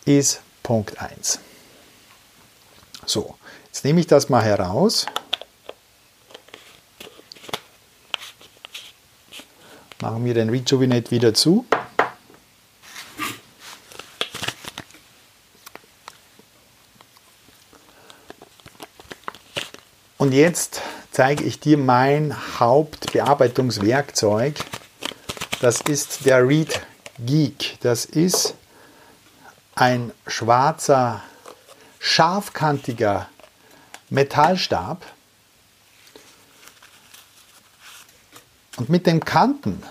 ist 0.06 0.42
Punkt 0.64 1.00
1. 1.00 1.40
So, 3.06 3.36
jetzt 3.66 3.84
nehme 3.84 4.00
ich 4.00 4.08
das 4.08 4.30
mal 4.30 4.44
heraus. 4.44 5.06
Machen 10.02 10.26
wir 10.26 10.34
den 10.34 10.50
Rejuvenate 10.50 11.12
wieder 11.12 11.34
zu. 11.34 11.66
Und 20.18 20.34
jetzt 20.34 20.82
zeige 21.12 21.44
ich 21.44 21.60
dir 21.60 21.78
mein 21.78 22.36
Hauptbearbeitungswerkzeug. 22.60 24.56
Das 25.60 25.82
ist 25.82 26.26
der 26.26 26.48
Reed 26.48 26.82
Geek. 27.20 27.78
Das 27.82 28.06
ist 28.06 28.56
ein 29.76 30.12
schwarzer, 30.28 31.22
scharfkantiger 32.00 33.28
Metallstab. 34.10 35.06
Und 38.78 38.90
mit 38.90 39.06
den 39.06 39.24
Kanten 39.24 39.84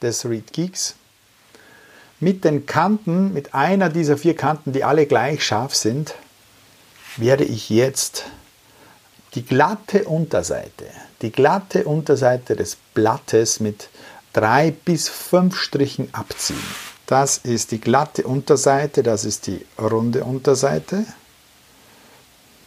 des 0.00 0.24
Reed 0.24 0.52
Geeks, 0.52 0.96
mit 2.20 2.44
den 2.44 2.66
Kanten, 2.66 3.32
mit 3.32 3.54
einer 3.54 3.88
dieser 3.88 4.16
vier 4.16 4.36
Kanten, 4.36 4.72
die 4.72 4.84
alle 4.84 5.06
gleich 5.06 5.44
scharf 5.44 5.74
sind, 5.74 6.14
werde 7.16 7.44
ich 7.44 7.68
jetzt 7.68 8.24
die 9.34 9.44
glatte 9.44 10.04
Unterseite, 10.04 10.86
die 11.20 11.32
glatte 11.32 11.84
Unterseite 11.84 12.56
des 12.56 12.76
Blattes 12.94 13.60
mit 13.60 13.88
drei 14.32 14.70
bis 14.70 15.08
fünf 15.08 15.58
Strichen 15.58 16.12
abziehen. 16.12 16.62
Das 17.06 17.38
ist 17.38 17.72
die 17.72 17.80
glatte 17.80 18.24
Unterseite, 18.26 19.02
das 19.02 19.24
ist 19.24 19.46
die 19.46 19.66
runde 19.78 20.24
Unterseite, 20.24 21.04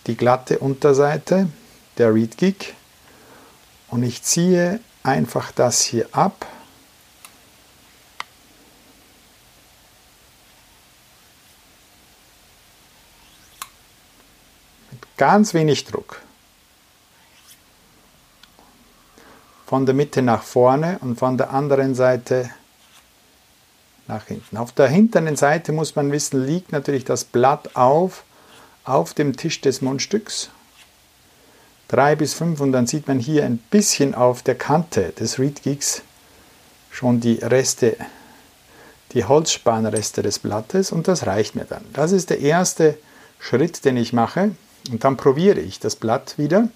die 0.08 0.16
glatte 0.16 0.60
Unterseite 0.60 1.48
der 1.98 2.14
Reed 2.14 2.38
Gig 2.38 2.76
und 3.88 4.04
ich 4.04 4.24
ziehe 4.24 4.80
einfach 5.04 5.52
das 5.52 5.82
hier 5.82 6.08
ab. 6.12 6.46
Mit 14.92 15.02
ganz 15.18 15.54
wenig 15.54 15.86
Druck. 15.86 16.22
Von 19.66 19.86
der 19.86 19.96
Mitte 19.96 20.22
nach 20.22 20.44
vorne 20.44 21.00
und 21.02 21.18
von 21.18 21.38
der 21.38 21.52
anderen 21.52 21.96
Seite 21.96 22.44
nach 22.44 22.65
hinten. 24.08 24.58
Auf 24.58 24.72
der 24.72 24.88
hinteren 24.88 25.36
Seite 25.36 25.72
muss 25.72 25.96
man 25.96 26.12
wissen, 26.12 26.46
liegt 26.46 26.72
natürlich 26.72 27.06
das 27.06 27.24
Blatt 27.24 27.76
auf, 27.76 28.24
auf 28.84 29.14
dem 29.14 29.36
Tisch 29.36 29.62
des 29.62 29.82
Mundstücks. 29.82 30.50
Drei 31.88 32.16
bis 32.16 32.34
fünf 32.34 32.60
und 32.62 32.72
dann 32.72 32.88
sieht 32.88 33.08
man 33.08 33.20
hier 33.20 33.46
ein 33.46 33.58
bisschen 33.58 34.16
auf 34.16 34.42
der 34.42 34.56
Kante 34.56 35.14
des 35.20 35.40
Reed 35.40 35.64
Geeks 35.64 36.02
schon 36.92 37.20
die 37.20 37.36
Reste, 37.36 37.98
die 39.12 39.26
Holzspanreste 39.26 40.22
des 40.22 40.40
Blattes 40.40 40.92
und 40.92 41.08
das 41.08 41.28
reicht 41.28 41.56
mir 41.56 41.66
dann. 41.66 41.84
Das 41.94 42.12
ist 42.12 42.30
der 42.30 42.40
erste 42.40 42.98
Schritt, 43.40 43.86
den 43.86 43.98
ich 43.98 44.14
mache 44.14 44.52
und 44.90 45.04
dann 45.04 45.18
probiere 45.18 45.60
ich 45.60 45.80
das 45.80 45.96
Blatt 45.96 46.38
wieder. 46.38 46.70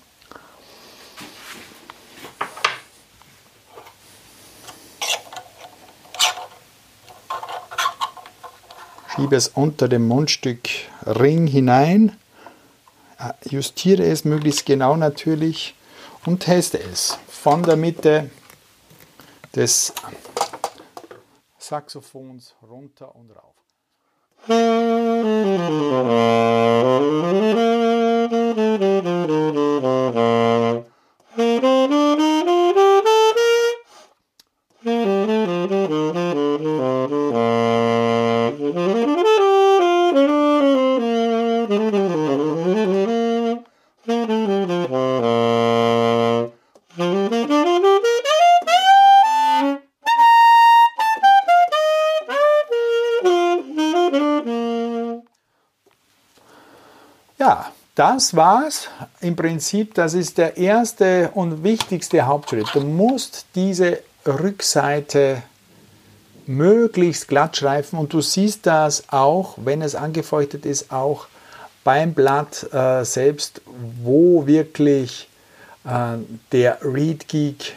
Schiebe 9.20 9.36
es 9.36 9.50
unter 9.50 9.90
dem 9.90 10.08
Mundstück 10.08 10.70
Ring 11.06 11.46
hinein, 11.46 12.18
äh, 13.20 13.34
justiere 13.50 14.06
es 14.06 14.24
möglichst 14.24 14.66
genau 14.66 14.96
natürlich 14.96 15.76
und 16.26 16.40
teste 16.40 16.80
es 16.80 17.18
von 17.28 17.62
der 17.64 17.76
Mitte 17.76 18.30
des 19.54 19.92
Saxophons 21.58 22.56
runter 22.62 23.14
und 23.14 23.32
rauf. 23.32 23.56
Das 58.20 58.36
war's. 58.36 58.90
Im 59.22 59.38
Prinzip, 59.38 59.94
das 59.94 60.14
ist 60.14 60.38
der 60.38 60.58
erste 60.58 61.32
und 61.36 61.64
wichtigste 61.64 62.26
Hauptschritt. 62.26 62.68
Du 62.74 62.82
musst 62.82 63.46
diese 63.56 64.00
Rückseite 64.28 65.42
möglichst 66.46 67.30
glatt 67.30 67.56
schreifen 67.56 67.98
und 67.98 68.12
du 68.12 68.20
siehst 68.20 68.66
das 68.66 69.04
auch, 69.08 69.54
wenn 69.56 69.82
es 69.82 69.96
angefeuchtet 69.96 70.66
ist, 70.66 70.92
auch 70.92 71.28
beim 71.86 72.14
Blatt 72.14 72.68
äh, 72.74 73.06
selbst, 73.06 73.62
wo 74.04 74.46
wirklich 74.46 75.30
äh, 75.86 76.18
der 76.52 76.80
Read 76.82 77.26
Geek 77.30 77.74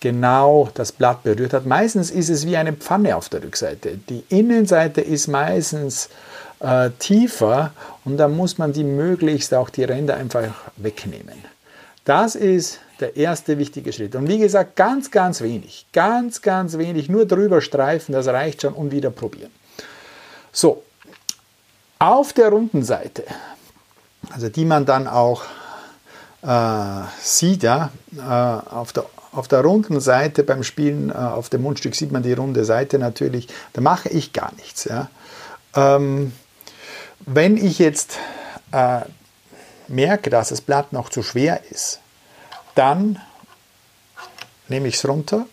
genau 0.00 0.70
das 0.74 0.90
Blatt 0.90 1.22
berührt 1.22 1.52
hat. 1.52 1.66
Meistens 1.66 2.10
ist 2.10 2.30
es 2.30 2.48
wie 2.48 2.56
eine 2.56 2.72
Pfanne 2.72 3.14
auf 3.14 3.28
der 3.28 3.44
Rückseite. 3.44 3.96
Die 4.08 4.24
Innenseite 4.28 5.02
ist 5.02 5.28
meistens 5.28 6.08
äh, 6.60 6.90
tiefer 6.98 7.72
und 8.04 8.16
da 8.16 8.28
muss 8.28 8.58
man 8.58 8.72
die 8.72 8.84
möglichst 8.84 9.54
auch 9.54 9.70
die 9.70 9.84
Ränder 9.84 10.16
einfach 10.16 10.48
wegnehmen. 10.76 11.44
Das 12.04 12.34
ist 12.34 12.80
der 13.00 13.16
erste 13.16 13.58
wichtige 13.58 13.92
Schritt. 13.92 14.14
Und 14.14 14.28
wie 14.28 14.38
gesagt, 14.38 14.76
ganz, 14.76 15.10
ganz 15.10 15.40
wenig, 15.40 15.86
ganz, 15.92 16.42
ganz 16.42 16.78
wenig, 16.78 17.08
nur 17.08 17.26
drüber 17.26 17.60
streifen, 17.60 18.12
das 18.12 18.26
reicht 18.26 18.62
schon 18.62 18.72
und 18.72 18.90
wieder 18.90 19.10
probieren. 19.10 19.50
So, 20.52 20.82
auf 21.98 22.32
der 22.32 22.48
runden 22.48 22.82
Seite, 22.82 23.24
also 24.30 24.48
die 24.48 24.64
man 24.64 24.86
dann 24.86 25.06
auch 25.06 25.42
äh, 26.42 27.02
sieht, 27.20 27.62
ja, 27.62 27.90
äh, 28.16 28.20
auf 28.20 28.92
der 28.92 29.04
auf 29.32 29.46
der 29.46 29.60
runden 29.60 30.00
Seite 30.00 30.42
beim 30.42 30.64
Spielen, 30.64 31.10
äh, 31.10 31.14
auf 31.14 31.48
dem 31.48 31.62
Mundstück 31.62 31.94
sieht 31.94 32.12
man 32.12 32.22
die 32.22 32.32
runde 32.32 32.64
Seite 32.64 32.98
natürlich, 32.98 33.48
da 33.72 33.80
mache 33.80 34.08
ich 34.08 34.32
gar 34.32 34.52
nichts. 34.54 34.84
Ja. 34.84 35.10
Ähm, 35.76 36.32
wenn 37.34 37.56
ich 37.56 37.78
jetzt 37.78 38.18
äh, 38.72 39.00
merke, 39.86 40.30
dass 40.30 40.48
das 40.48 40.60
Blatt 40.60 40.92
noch 40.92 41.10
zu 41.10 41.22
schwer 41.22 41.60
ist, 41.70 42.00
dann 42.74 43.20
nehme 44.68 44.88
ich 44.88 44.96
es 44.96 45.06
runter 45.06 45.46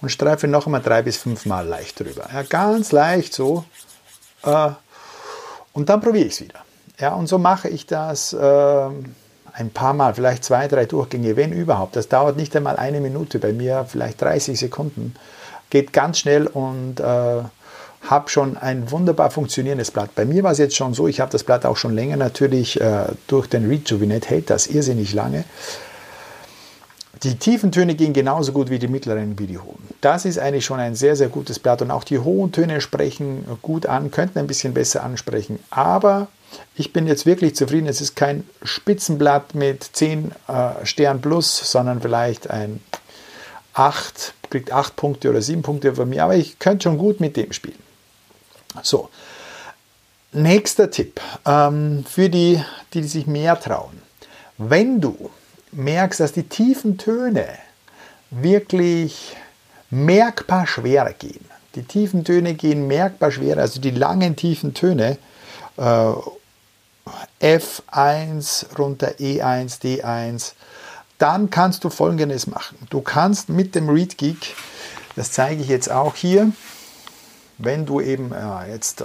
und 0.00 0.10
streife 0.10 0.48
noch 0.48 0.66
einmal 0.66 0.82
drei 0.82 1.02
bis 1.02 1.16
fünf 1.16 1.46
Mal 1.46 1.66
leicht 1.66 2.00
drüber. 2.00 2.28
Ja, 2.32 2.42
ganz 2.42 2.92
leicht 2.92 3.34
so. 3.34 3.64
Äh, 4.42 4.70
und 5.72 5.88
dann 5.88 6.00
probiere 6.00 6.26
ich 6.26 6.34
es 6.34 6.40
wieder. 6.40 6.60
Ja, 6.98 7.14
und 7.14 7.28
so 7.28 7.38
mache 7.38 7.68
ich 7.68 7.86
das 7.86 8.32
äh, 8.32 8.88
ein 9.52 9.70
paar 9.72 9.94
Mal, 9.94 10.14
vielleicht 10.14 10.44
zwei, 10.44 10.66
drei 10.66 10.86
Durchgänge, 10.86 11.36
wenn 11.36 11.52
überhaupt. 11.52 11.96
Das 11.96 12.08
dauert 12.08 12.36
nicht 12.36 12.54
einmal 12.56 12.76
eine 12.76 13.00
Minute, 13.00 13.38
bei 13.38 13.52
mir 13.52 13.86
vielleicht 13.88 14.20
30 14.20 14.58
Sekunden. 14.58 15.14
Geht 15.70 15.92
ganz 15.92 16.18
schnell 16.18 16.46
und 16.46 16.98
äh, 16.98 17.42
habe 18.02 18.30
schon 18.30 18.56
ein 18.56 18.90
wunderbar 18.90 19.30
funktionierendes 19.30 19.90
Blatt. 19.90 20.14
Bei 20.14 20.24
mir 20.24 20.42
war 20.42 20.52
es 20.52 20.58
jetzt 20.58 20.76
schon 20.76 20.94
so, 20.94 21.06
ich 21.06 21.20
habe 21.20 21.30
das 21.30 21.44
Blatt 21.44 21.66
auch 21.66 21.76
schon 21.76 21.94
länger 21.94 22.16
natürlich 22.16 22.80
äh, 22.80 23.04
durch 23.26 23.46
den 23.46 23.68
Rejuvenate, 23.68 24.28
hält 24.28 24.50
das 24.50 24.66
irrsinnig 24.66 25.12
lange. 25.12 25.44
Die 27.22 27.36
tiefen 27.36 27.70
Töne 27.70 27.94
gehen 27.96 28.14
genauso 28.14 28.52
gut 28.52 28.70
wie 28.70 28.78
die 28.78 28.88
mittleren 28.88 29.38
wie 29.38 29.46
die 29.46 29.58
hohen. 29.58 29.86
Das 30.00 30.24
ist 30.24 30.38
eigentlich 30.38 30.64
schon 30.64 30.80
ein 30.80 30.94
sehr, 30.94 31.16
sehr 31.16 31.28
gutes 31.28 31.58
Blatt 31.58 31.82
und 31.82 31.90
auch 31.90 32.04
die 32.04 32.18
hohen 32.18 32.50
Töne 32.50 32.80
sprechen 32.80 33.44
gut 33.60 33.84
an, 33.84 34.10
könnten 34.10 34.38
ein 34.38 34.46
bisschen 34.46 34.72
besser 34.72 35.02
ansprechen. 35.02 35.58
Aber 35.68 36.28
ich 36.74 36.94
bin 36.94 37.06
jetzt 37.06 37.26
wirklich 37.26 37.54
zufrieden. 37.54 37.88
Es 37.88 38.00
ist 38.00 38.16
kein 38.16 38.44
Spitzenblatt 38.62 39.54
mit 39.54 39.84
10 39.84 40.32
äh, 40.48 40.86
Stern 40.86 41.20
plus, 41.20 41.70
sondern 41.70 42.00
vielleicht 42.00 42.48
ein 42.48 42.80
8, 43.74 44.32
kriegt 44.48 44.72
8 44.72 44.96
Punkte 44.96 45.28
oder 45.28 45.42
7 45.42 45.60
Punkte 45.60 45.94
von 45.94 46.08
mir. 46.08 46.24
Aber 46.24 46.36
ich 46.36 46.58
könnte 46.58 46.84
schon 46.84 46.96
gut 46.96 47.20
mit 47.20 47.36
dem 47.36 47.52
spielen. 47.52 47.89
So, 48.82 49.10
nächster 50.32 50.90
Tipp 50.90 51.20
ähm, 51.46 52.04
für 52.08 52.28
die, 52.28 52.62
die 52.94 53.02
sich 53.02 53.26
mehr 53.26 53.58
trauen. 53.58 54.00
Wenn 54.58 55.00
du 55.00 55.30
merkst, 55.72 56.20
dass 56.20 56.32
die 56.32 56.48
tiefen 56.48 56.98
Töne 56.98 57.46
wirklich 58.30 59.36
merkbar 59.90 60.66
schwerer 60.66 61.12
gehen, 61.12 61.44
die 61.74 61.82
tiefen 61.82 62.24
Töne 62.24 62.54
gehen 62.54 62.86
merkbar 62.86 63.30
schwerer, 63.30 63.60
also 63.60 63.80
die 63.80 63.90
langen 63.90 64.36
tiefen 64.36 64.74
Töne, 64.74 65.18
äh, 65.76 66.12
F1 67.40 68.76
runter 68.76 69.12
E1, 69.18 69.80
D1, 69.80 70.52
dann 71.18 71.50
kannst 71.50 71.84
du 71.84 71.90
folgendes 71.90 72.46
machen. 72.46 72.78
Du 72.90 73.00
kannst 73.00 73.48
mit 73.48 73.74
dem 73.74 73.88
Read 73.88 74.16
Geek, 74.16 74.54
das 75.16 75.32
zeige 75.32 75.62
ich 75.62 75.68
jetzt 75.68 75.90
auch 75.90 76.14
hier, 76.14 76.52
wenn 77.62 77.86
du 77.86 78.00
eben 78.00 78.32
äh, 78.32 78.70
jetzt 78.70 79.02
äh, 79.02 79.04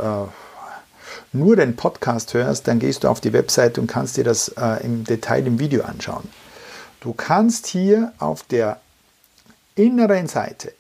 nur 1.34 1.56
den 1.56 1.76
Podcast 1.76 2.34
hörst, 2.34 2.68
dann 2.68 2.80
gehst 2.80 3.04
du 3.04 3.10
auf 3.10 3.20
die 3.20 3.34
Webseite 3.34 3.82
und 3.82 3.88
kannst 3.88 4.18
dir 4.18 4.24
das 4.24 4.50
äh, 4.50 4.84
im 4.84 5.04
Detail 5.04 5.46
im 5.46 5.60
Video 5.60 5.84
anschauen. 5.84 6.30
Du 7.02 7.14
kannst 7.14 7.68
hier 7.68 8.14
auf 8.18 8.44
der 8.44 8.80
inneren 9.76 10.28
Seite, 10.28 10.74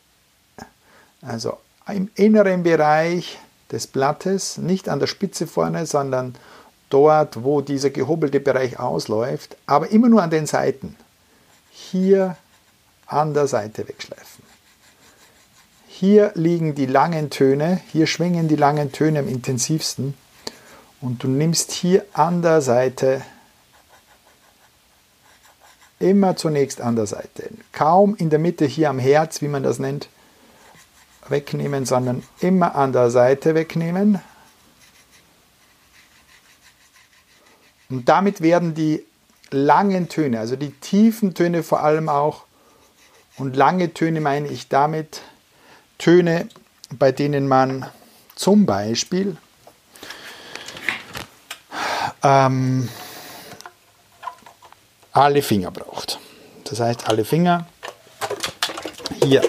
also 1.21 1.57
im 1.87 2.09
inneren 2.15 2.63
Bereich 2.63 3.39
des 3.71 3.87
Blattes, 3.87 4.57
nicht 4.57 4.89
an 4.89 4.99
der 4.99 5.07
Spitze 5.07 5.45
vorne, 5.45 5.85
sondern 5.85 6.35
dort, 6.89 7.43
wo 7.43 7.61
dieser 7.61 7.89
gehobelte 7.89 8.39
Bereich 8.39 8.79
ausläuft, 8.79 9.57
aber 9.67 9.89
immer 9.89 10.07
nur 10.07 10.23
an 10.23 10.29
den 10.29 10.45
Seiten, 10.45 10.95
hier 11.71 12.37
an 13.05 13.33
der 13.33 13.47
Seite 13.47 13.87
wegschleifen. 13.87 14.44
Hier 15.97 16.33
liegen 16.35 16.75
die 16.75 16.87
langen 16.87 17.29
Töne, 17.29 17.79
hier 17.93 18.05
schwingen 18.05 18.49
die 18.49 18.57
langen 18.57 18.91
Töne 18.91 19.19
am 19.19 19.29
intensivsten 19.29 20.13
und 20.99 21.23
du 21.23 21.29
nimmst 21.29 21.71
hier 21.71 22.05
an 22.11 22.41
der 22.41 22.59
Seite 22.59 23.21
immer 25.97 26.35
zunächst 26.35 26.81
an 26.81 26.97
der 26.97 27.05
Seite, 27.05 27.49
kaum 27.71 28.13
in 28.13 28.29
der 28.29 28.39
Mitte 28.39 28.65
hier 28.65 28.89
am 28.89 28.99
Herz, 28.99 29.41
wie 29.41 29.47
man 29.47 29.63
das 29.63 29.79
nennt, 29.79 30.09
wegnehmen, 31.29 31.85
sondern 31.85 32.23
immer 32.41 32.75
an 32.75 32.91
der 32.91 33.09
Seite 33.09 33.55
wegnehmen. 33.55 34.19
Und 37.89 38.09
damit 38.09 38.41
werden 38.41 38.73
die 38.73 39.05
langen 39.49 40.09
Töne, 40.09 40.41
also 40.41 40.57
die 40.57 40.71
tiefen 40.71 41.33
Töne 41.35 41.63
vor 41.63 41.83
allem 41.83 42.09
auch, 42.09 42.43
und 43.37 43.55
lange 43.55 43.93
Töne 43.93 44.19
meine 44.19 44.49
ich 44.49 44.67
damit, 44.67 45.21
Töne, 46.05 46.47
bei 46.99 47.11
denen 47.11 47.47
man 47.47 47.87
zum 48.35 48.67
Beispiel 48.67 49.37
ähm, 52.21 52.87
alle 55.13 55.41
Finger 55.41 55.71
braucht. 55.71 56.19
Das 56.65 56.79
heißt, 56.79 57.09
alle 57.09 57.25
Finger, 57.25 57.65
hier 59.23 59.41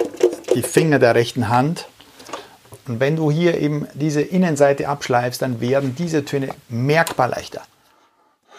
die 0.55 0.63
Finger 0.63 0.99
der 0.99 1.15
rechten 1.15 1.51
Hand 1.51 1.89
Und 2.89 3.01
wenn 3.01 3.17
du 3.17 3.31
hier 3.31 3.61
eben 3.61 3.87
diese 3.93 4.23
Innenseite 4.23 4.89
abschleifst, 4.89 5.43
dann 5.43 5.61
werden 5.61 5.95
diese 5.95 6.25
Töne 6.25 6.49
merkbar 6.71 7.29
leichter. 7.29 7.61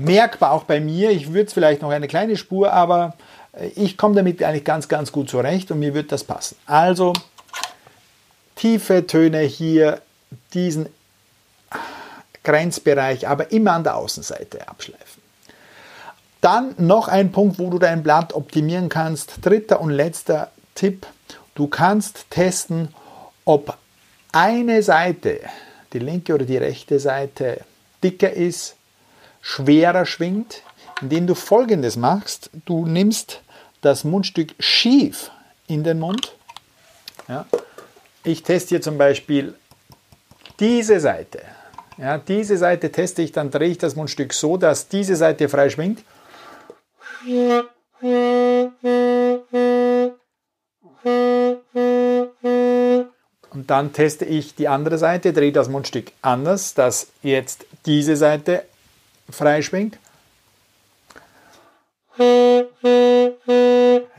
Merkbar 0.05 0.51
auch 0.51 0.63
bei 0.63 0.79
mir, 0.79 1.11
ich 1.11 1.29
würde 1.29 1.47
es 1.47 1.53
vielleicht 1.53 1.81
noch 1.81 1.89
eine 1.89 2.07
kleine 2.07 2.37
Spur, 2.37 2.73
aber 2.73 3.13
äh, 3.53 3.67
ich 3.75 3.97
komme 3.97 4.15
damit 4.15 4.43
eigentlich 4.43 4.65
ganz, 4.65 4.87
ganz 4.87 5.11
gut 5.11 5.29
zurecht 5.29 5.71
und 5.71 5.79
mir 5.79 5.93
wird 5.93 6.11
das 6.11 6.23
passen. 6.23 6.57
Also 6.65 7.13
tiefe 8.55 9.07
Töne 9.07 9.39
hier, 9.39 10.01
diesen 10.53 10.87
Grenzbereich, 12.43 13.27
aber 13.27 13.51
immer 13.51 13.73
an 13.73 13.83
der 13.83 13.95
Außenseite 13.95 14.67
abschleifen. 14.67 15.21
Dann 16.41 16.73
noch 16.77 17.07
ein 17.07 17.31
Punkt, 17.31 17.59
wo 17.59 17.69
du 17.69 17.77
dein 17.77 18.01
Blatt 18.01 18.33
optimieren 18.33 18.89
kannst. 18.89 19.45
Dritter 19.45 19.79
und 19.79 19.91
letzter 19.91 20.49
Tipp. 20.73 21.05
Du 21.53 21.67
kannst 21.67 22.31
testen, 22.31 22.89
ob 23.45 23.77
eine 24.31 24.81
Seite, 24.81 25.41
die 25.93 25.99
linke 25.99 26.33
oder 26.33 26.45
die 26.45 26.57
rechte 26.57 26.99
Seite, 26.99 27.61
dicker 28.03 28.31
ist, 28.31 28.75
schwerer 29.41 30.05
schwingt, 30.05 30.61
indem 31.01 31.27
du 31.27 31.35
folgendes 31.35 31.95
machst. 31.95 32.49
Du 32.65 32.85
nimmst 32.85 33.41
das 33.81 34.03
Mundstück 34.03 34.53
schief 34.59 35.31
in 35.67 35.83
den 35.83 35.99
Mund. 35.99 36.35
Ja. 37.27 37.45
Ich 38.23 38.43
teste 38.43 38.69
hier 38.69 38.81
zum 38.81 38.97
Beispiel 38.97 39.55
diese 40.59 40.99
Seite. 40.99 41.41
Ja, 41.97 42.17
diese 42.17 42.57
Seite 42.57 42.91
teste 42.91 43.21
ich, 43.21 43.31
dann 43.31 43.51
drehe 43.51 43.69
ich 43.69 43.77
das 43.77 43.95
Mundstück 43.95 44.33
so, 44.33 44.57
dass 44.57 44.87
diese 44.87 45.15
Seite 45.15 45.49
frei 45.49 45.69
schwingt. 45.69 46.03
Und 53.53 53.69
dann 53.69 53.93
teste 53.93 54.25
ich 54.25 54.55
die 54.55 54.67
andere 54.67 54.97
Seite, 54.97 55.33
drehe 55.33 55.51
das 55.51 55.69
Mundstück 55.69 56.11
anders, 56.21 56.73
dass 56.73 57.07
jetzt 57.21 57.65
diese 57.85 58.15
Seite 58.15 58.63
frei 59.31 59.61
schwingt. 59.61 59.97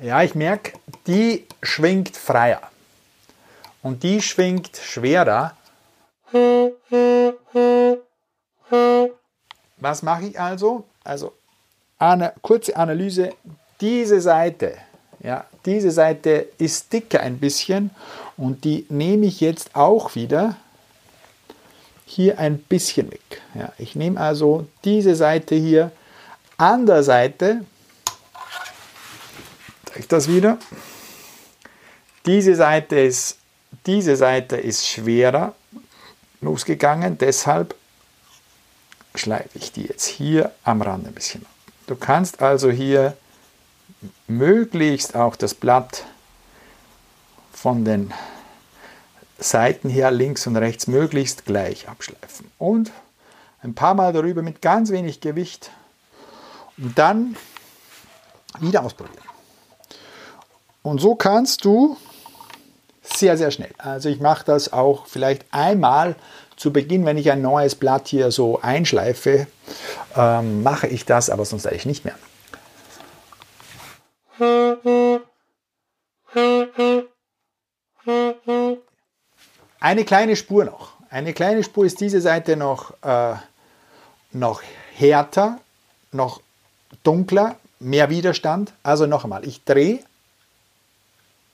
Ja, 0.00 0.22
ich 0.22 0.34
merke, 0.34 0.72
die 1.06 1.46
schwingt 1.62 2.16
freier. 2.16 2.60
Und 3.82 4.02
die 4.02 4.22
schwingt 4.22 4.76
schwerer. 4.76 5.56
Was 9.76 10.02
mache 10.02 10.26
ich 10.26 10.40
also? 10.40 10.84
Also 11.04 11.32
eine 11.98 12.32
kurze 12.42 12.76
Analyse. 12.76 13.34
Diese 13.80 14.20
Seite, 14.20 14.76
ja, 15.20 15.44
diese 15.66 15.90
Seite 15.90 16.48
ist 16.58 16.92
dicker 16.92 17.20
ein 17.20 17.38
bisschen 17.38 17.90
und 18.36 18.64
die 18.64 18.86
nehme 18.88 19.26
ich 19.26 19.40
jetzt 19.40 19.74
auch 19.74 20.14
wieder 20.14 20.56
hier 22.12 22.38
ein 22.38 22.58
bisschen 22.58 23.10
weg. 23.10 23.42
Ja, 23.54 23.72
ich 23.78 23.96
nehme 23.96 24.20
also 24.20 24.66
diese 24.84 25.14
Seite 25.14 25.54
hier 25.54 25.90
an 26.58 26.86
der 26.86 27.02
Seite, 27.02 27.64
ich 29.96 30.08
das 30.08 30.28
wieder. 30.28 30.58
Diese 32.26 32.54
Seite 32.54 33.00
ist, 33.00 33.38
diese 33.86 34.16
Seite 34.16 34.56
ist 34.56 34.86
schwerer 34.86 35.54
losgegangen, 36.40 37.18
deshalb 37.18 37.74
schleife 39.14 39.58
ich 39.58 39.72
die 39.72 39.82
jetzt 39.82 40.06
hier 40.06 40.52
am 40.64 40.82
Rand 40.82 41.06
ein 41.06 41.14
bisschen. 41.14 41.46
Du 41.86 41.96
kannst 41.96 42.42
also 42.42 42.70
hier 42.70 43.16
möglichst 44.26 45.14
auch 45.16 45.36
das 45.36 45.54
Blatt 45.54 46.04
von 47.52 47.84
den 47.84 48.12
Seiten 49.42 49.88
her 49.88 50.10
links 50.10 50.46
und 50.46 50.56
rechts 50.56 50.86
möglichst 50.86 51.44
gleich 51.44 51.88
abschleifen. 51.88 52.50
Und 52.58 52.90
ein 53.62 53.74
paar 53.74 53.94
Mal 53.94 54.12
darüber 54.12 54.42
mit 54.42 54.62
ganz 54.62 54.90
wenig 54.90 55.20
Gewicht 55.20 55.70
und 56.76 56.98
dann 56.98 57.36
wieder 58.60 58.84
ausprobieren. 58.84 59.24
Und 60.82 61.00
so 61.00 61.14
kannst 61.14 61.64
du 61.64 61.96
sehr, 63.02 63.36
sehr 63.36 63.50
schnell. 63.50 63.72
Also 63.78 64.08
ich 64.08 64.20
mache 64.20 64.44
das 64.44 64.72
auch 64.72 65.06
vielleicht 65.06 65.44
einmal 65.50 66.16
zu 66.56 66.72
Beginn, 66.72 67.04
wenn 67.04 67.18
ich 67.18 67.30
ein 67.30 67.42
neues 67.42 67.74
Blatt 67.74 68.08
hier 68.08 68.30
so 68.30 68.60
einschleife, 68.60 69.46
ähm, 70.16 70.62
mache 70.62 70.86
ich 70.86 71.04
das, 71.04 71.30
aber 71.30 71.44
sonst 71.44 71.66
eigentlich 71.66 71.86
nicht 71.86 72.04
mehr. 72.04 72.14
Eine 79.82 80.04
kleine 80.04 80.36
Spur 80.36 80.64
noch. 80.64 80.92
Eine 81.10 81.32
kleine 81.32 81.64
Spur 81.64 81.84
ist 81.84 82.00
diese 82.00 82.20
Seite 82.20 82.56
noch, 82.56 82.94
äh, 83.02 83.34
noch 84.30 84.62
härter, 84.94 85.58
noch 86.12 86.40
dunkler, 87.02 87.56
mehr 87.80 88.08
Widerstand. 88.08 88.72
Also 88.84 89.06
noch 89.06 89.24
einmal, 89.24 89.44
ich 89.44 89.64
drehe 89.64 89.98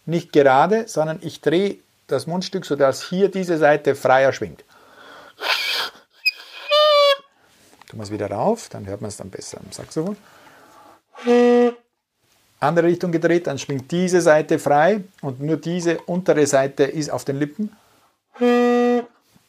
nicht 0.05 0.31
gerade, 0.31 0.87
sondern 0.89 1.21
ich 1.23 1.41
drehe 1.41 1.79
das 2.07 2.27
Mundstück, 2.27 2.67
sodass 2.67 3.09
hier 3.09 3.31
diese 3.31 3.57
Seite 3.57 3.95
freier 3.95 4.35
schwingt. 4.35 4.63
Tun 7.87 7.99
wir 7.99 8.03
es 8.03 8.11
wieder 8.11 8.31
rauf, 8.31 8.69
dann 8.69 8.87
hört 8.87 9.01
man 9.01 9.09
es 9.09 9.17
dann 9.17 9.31
besser 9.31 9.59
im 9.65 9.73
Saxophon. 9.73 10.19
Andere 12.61 12.89
Richtung 12.89 13.11
gedreht, 13.11 13.47
dann 13.47 13.59
schwingt 13.59 13.91
diese 13.91 14.21
Seite 14.21 14.59
frei 14.59 15.03
und 15.23 15.41
nur 15.41 15.57
diese 15.57 15.99
untere 16.01 16.47
Seite 16.47 16.85
ist 16.85 17.11
auf 17.11 17.25
den 17.25 17.39
Lippen. 17.39 17.75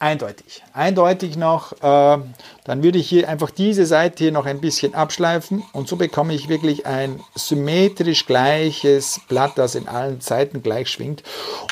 Eindeutig. 0.02 0.62
Eindeutig 0.72 1.36
noch. 1.36 1.72
Äh, 1.72 2.18
dann 2.64 2.82
würde 2.82 2.98
ich 2.98 3.06
hier 3.06 3.28
einfach 3.28 3.50
diese 3.50 3.84
Seite 3.84 4.24
hier 4.24 4.32
noch 4.32 4.46
ein 4.46 4.62
bisschen 4.62 4.94
abschleifen 4.94 5.62
und 5.74 5.88
so 5.88 5.96
bekomme 5.96 6.32
ich 6.32 6.48
wirklich 6.48 6.86
ein 6.86 7.20
symmetrisch 7.34 8.24
gleiches 8.24 9.20
Blatt, 9.28 9.52
das 9.56 9.74
in 9.74 9.88
allen 9.88 10.22
Seiten 10.22 10.62
gleich 10.62 10.88
schwingt. 10.88 11.22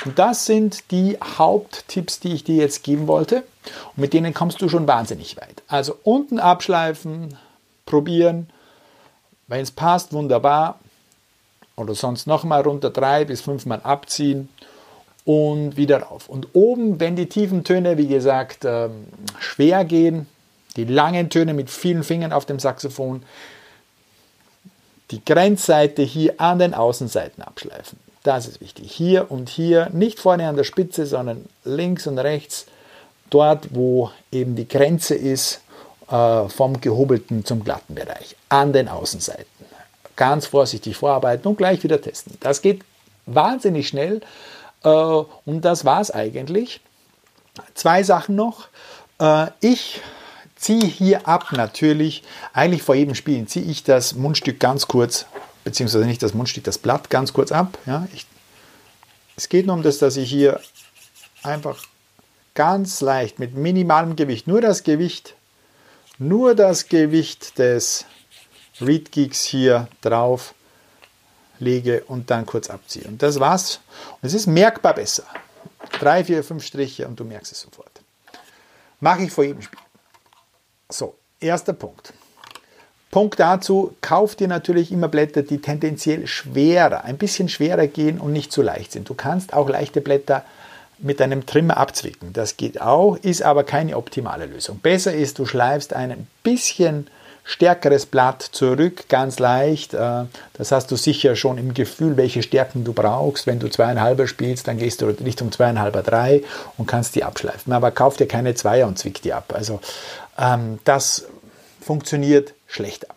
Und 0.04 0.18
das 0.18 0.44
sind 0.44 0.90
die 0.90 1.16
Haupttipps, 1.38 2.20
die 2.20 2.34
ich 2.34 2.44
dir 2.44 2.56
jetzt 2.56 2.84
geben 2.84 3.06
wollte. 3.06 3.44
Und 3.96 4.02
mit 4.02 4.12
denen 4.12 4.34
kommst 4.34 4.60
du 4.60 4.68
schon 4.68 4.86
wahnsinnig 4.86 5.38
weit. 5.38 5.62
Also 5.66 5.96
unten 6.02 6.38
abschleifen, 6.38 7.38
probieren. 7.86 8.50
Wenn 9.46 9.62
es 9.62 9.70
passt, 9.70 10.12
wunderbar. 10.12 10.78
Oder 11.76 11.94
sonst 11.94 12.26
nochmal 12.26 12.60
runter 12.60 12.90
drei 12.90 13.24
bis 13.24 13.40
fünfmal 13.40 13.80
abziehen 13.84 14.50
und 15.28 15.76
wieder 15.76 16.04
rauf. 16.04 16.30
Und 16.30 16.48
oben, 16.54 17.00
wenn 17.00 17.14
die 17.14 17.28
tiefen 17.28 17.62
Töne, 17.62 17.98
wie 17.98 18.06
gesagt, 18.06 18.64
ähm, 18.64 19.08
schwer 19.38 19.84
gehen, 19.84 20.26
die 20.76 20.84
langen 20.84 21.28
Töne 21.28 21.52
mit 21.52 21.68
vielen 21.68 22.02
Fingern 22.02 22.32
auf 22.32 22.46
dem 22.46 22.58
Saxophon, 22.58 23.22
die 25.10 25.22
Grenzseite 25.22 26.00
hier 26.00 26.40
an 26.40 26.58
den 26.58 26.72
Außenseiten 26.72 27.42
abschleifen. 27.42 27.98
Das 28.22 28.48
ist 28.48 28.62
wichtig. 28.62 28.90
Hier 28.90 29.30
und 29.30 29.50
hier, 29.50 29.90
nicht 29.92 30.18
vorne 30.18 30.48
an 30.48 30.56
der 30.56 30.64
Spitze, 30.64 31.04
sondern 31.04 31.44
links 31.62 32.06
und 32.06 32.18
rechts, 32.18 32.64
dort, 33.28 33.74
wo 33.74 34.10
eben 34.32 34.56
die 34.56 34.66
Grenze 34.66 35.14
ist, 35.14 35.60
äh, 36.10 36.48
vom 36.48 36.80
gehobelten 36.80 37.44
zum 37.44 37.64
glatten 37.64 37.94
Bereich, 37.94 38.34
an 38.48 38.72
den 38.72 38.88
Außenseiten. 38.88 39.44
Ganz 40.16 40.46
vorsichtig 40.46 40.96
vorarbeiten 40.96 41.48
und 41.48 41.58
gleich 41.58 41.82
wieder 41.82 42.00
testen. 42.00 42.38
Das 42.40 42.62
geht 42.62 42.80
wahnsinnig 43.26 43.88
schnell 43.88 44.22
und 44.82 45.62
das 45.62 45.84
war 45.84 46.00
es 46.00 46.10
eigentlich. 46.10 46.80
Zwei 47.74 48.02
Sachen 48.02 48.36
noch. 48.36 48.68
Äh, 49.20 49.48
ich 49.60 50.00
ziehe 50.56 50.84
hier 50.84 51.26
ab 51.26 51.52
natürlich, 51.52 52.22
eigentlich 52.52 52.82
vor 52.82 52.94
jedem 52.94 53.14
Spiel 53.14 53.46
ziehe 53.46 53.64
ich 53.64 53.84
das 53.84 54.14
Mundstück 54.14 54.60
ganz 54.60 54.88
kurz, 54.88 55.26
beziehungsweise 55.64 56.04
nicht 56.04 56.22
das 56.22 56.34
Mundstück, 56.34 56.64
das 56.64 56.78
Blatt 56.78 57.10
ganz 57.10 57.32
kurz 57.32 57.52
ab. 57.52 57.78
Ja, 57.86 58.06
ich, 58.12 58.26
es 59.36 59.48
geht 59.48 59.66
nur 59.66 59.76
um 59.76 59.82
das, 59.82 59.98
dass 59.98 60.16
ich 60.16 60.28
hier 60.28 60.60
einfach 61.42 61.82
ganz 62.54 63.00
leicht 63.00 63.38
mit 63.38 63.54
minimalem 63.54 64.16
Gewicht, 64.16 64.48
nur 64.48 64.60
das 64.60 64.82
Gewicht, 64.82 65.34
nur 66.18 66.56
das 66.56 66.88
Gewicht 66.88 67.58
des 67.58 68.04
Reed 68.80 69.12
Geeks 69.12 69.44
hier 69.44 69.88
drauf 70.00 70.54
lege 71.60 72.04
und 72.04 72.30
dann 72.30 72.46
kurz 72.46 72.70
abziehe. 72.70 73.04
Und 73.06 73.22
das 73.22 73.40
war's. 73.40 73.80
Und 74.20 74.26
es 74.26 74.34
ist 74.34 74.46
merkbar 74.46 74.94
besser. 74.94 75.24
Drei, 76.00 76.24
vier, 76.24 76.44
fünf 76.44 76.64
Striche 76.64 77.06
und 77.06 77.18
du 77.18 77.24
merkst 77.24 77.52
es 77.52 77.60
sofort. 77.60 78.00
Mache 79.00 79.22
ich 79.22 79.32
vor 79.32 79.44
jedem 79.44 79.62
Spiel. 79.62 79.78
So, 80.88 81.14
erster 81.40 81.72
Punkt. 81.72 82.12
Punkt 83.10 83.40
dazu, 83.40 83.96
kauf 84.00 84.36
dir 84.36 84.48
natürlich 84.48 84.92
immer 84.92 85.08
Blätter, 85.08 85.42
die 85.42 85.62
tendenziell 85.62 86.26
schwerer, 86.26 87.04
ein 87.04 87.16
bisschen 87.16 87.48
schwerer 87.48 87.86
gehen 87.86 88.20
und 88.20 88.32
nicht 88.32 88.52
zu 88.52 88.60
leicht 88.60 88.92
sind. 88.92 89.08
Du 89.08 89.14
kannst 89.14 89.54
auch 89.54 89.68
leichte 89.68 90.02
Blätter 90.02 90.44
mit 90.98 91.22
einem 91.22 91.46
Trimmer 91.46 91.78
abzwicken. 91.78 92.32
Das 92.32 92.56
geht 92.56 92.80
auch, 92.80 93.16
ist 93.16 93.42
aber 93.42 93.64
keine 93.64 93.96
optimale 93.96 94.46
Lösung. 94.46 94.80
Besser 94.80 95.14
ist, 95.14 95.38
du 95.38 95.46
schleifst 95.46 95.94
ein 95.94 96.26
bisschen 96.42 97.06
stärkeres 97.48 98.04
Blatt 98.04 98.42
zurück, 98.42 99.08
ganz 99.08 99.38
leicht. 99.38 99.94
Äh, 99.94 100.24
das 100.52 100.70
hast 100.70 100.90
du 100.90 100.96
sicher 100.96 101.34
schon 101.34 101.56
im 101.56 101.72
Gefühl, 101.72 102.18
welche 102.18 102.42
Stärken 102.42 102.84
du 102.84 102.92
brauchst. 102.92 103.46
Wenn 103.46 103.58
du 103.58 103.70
zweieinhalber 103.70 104.26
spielst, 104.26 104.68
dann 104.68 104.76
gehst 104.76 105.00
du 105.00 105.06
Richtung 105.06 105.50
zweieinhalber, 105.50 106.02
drei 106.02 106.42
und 106.76 106.86
kannst 106.86 107.14
die 107.14 107.24
abschleifen. 107.24 107.72
Aber 107.72 107.90
kauf 107.90 108.18
dir 108.18 108.28
keine 108.28 108.54
Zweier 108.54 108.86
und 108.86 108.98
zwick 108.98 109.22
die 109.22 109.32
ab. 109.32 109.54
Also 109.56 109.80
ähm, 110.38 110.78
das 110.84 111.24
funktioniert 111.80 112.52
schlechter. 112.66 113.08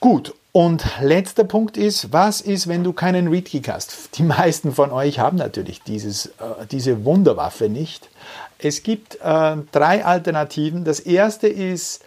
Gut, 0.00 0.34
und 0.50 0.84
letzter 1.00 1.44
Punkt 1.44 1.76
ist, 1.76 2.12
was 2.12 2.40
ist, 2.40 2.66
wenn 2.66 2.82
du 2.82 2.92
keinen 2.92 3.28
Readkick 3.28 3.68
hast? 3.68 4.18
Die 4.18 4.24
meisten 4.24 4.72
von 4.72 4.90
euch 4.90 5.20
haben 5.20 5.36
natürlich 5.36 5.84
dieses, 5.84 6.26
äh, 6.26 6.66
diese 6.68 7.04
Wunderwaffe 7.04 7.68
nicht. 7.68 8.08
Es 8.58 8.82
gibt 8.82 9.20
äh, 9.22 9.56
drei 9.70 10.04
Alternativen. 10.04 10.84
Das 10.84 10.98
erste 10.98 11.46
ist 11.46 12.02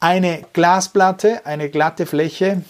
eine 0.00 0.42
Glasplatte, 0.54 1.44
eine 1.44 1.68
glatte 1.68 2.06
Fläche. 2.06 2.62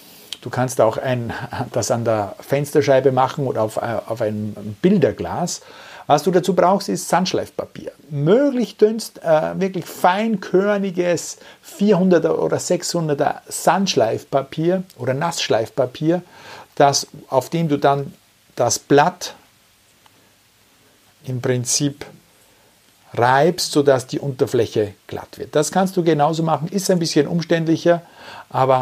Du 0.42 0.50
kannst 0.50 0.80
auch 0.80 0.98
ein, 0.98 1.32
das 1.72 1.90
an 1.90 2.04
der 2.04 2.34
Fensterscheibe 2.40 3.12
machen 3.12 3.46
oder 3.46 3.62
auf, 3.62 3.76
äh, 3.76 3.98
auf 4.06 4.20
einem 4.20 4.54
Bilderglas. 4.82 5.62
Was 6.06 6.24
du 6.24 6.32
dazu 6.32 6.54
brauchst, 6.54 6.88
ist 6.88 7.08
Sandschleifpapier. 7.08 7.92
Möglichst 8.08 8.80
dünnst, 8.80 9.22
äh, 9.22 9.60
wirklich 9.60 9.84
feinkörniges 9.84 11.38
400er 11.78 12.32
oder 12.32 12.56
600er 12.56 13.42
Sandschleifpapier 13.46 14.82
oder 14.98 15.14
Nassschleifpapier, 15.14 16.22
das, 16.74 17.06
auf 17.28 17.48
dem 17.48 17.68
du 17.68 17.76
dann 17.76 18.12
das 18.56 18.80
Blatt 18.80 19.34
im 21.24 21.40
Prinzip 21.40 22.04
reibst, 23.14 23.72
sodass 23.72 24.06
die 24.06 24.20
Unterfläche 24.20 24.94
glatt 25.06 25.38
wird. 25.38 25.56
Das 25.56 25.72
kannst 25.72 25.96
du 25.96 26.04
genauso 26.04 26.42
machen, 26.42 26.68
ist 26.68 26.90
ein 26.90 26.98
bisschen 26.98 27.26
umständlicher, 27.26 28.02
aber 28.48 28.78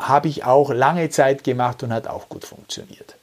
habe 0.00 0.28
ich 0.28 0.44
auch 0.44 0.70
lange 0.70 1.08
Zeit 1.10 1.44
gemacht 1.44 1.82
und 1.82 1.92
hat 1.92 2.06
auch 2.06 2.28
gut 2.28 2.44
funktioniert. 2.44 3.16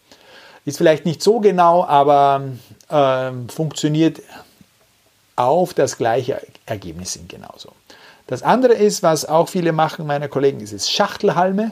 Ist 0.66 0.78
vielleicht 0.78 1.06
nicht 1.06 1.22
so 1.22 1.40
genau, 1.40 1.86
aber 1.86 2.42
äh, 2.90 3.32
funktioniert 3.48 4.22
auf 5.36 5.74
das 5.74 5.98
gleiche 5.98 6.42
Ergebnis 6.66 7.14
hin 7.14 7.28
genauso. 7.28 7.72
Das 8.26 8.44
andere 8.44 8.74
ist, 8.74 9.04
was 9.04 9.24
auch 9.26 9.48
viele 9.48 9.72
machen, 9.72 10.06
meine 10.06 10.28
Kollegen, 10.28 10.60
ist 10.60 10.74
es 10.74 10.90
Schachtelhalme. 10.90 11.72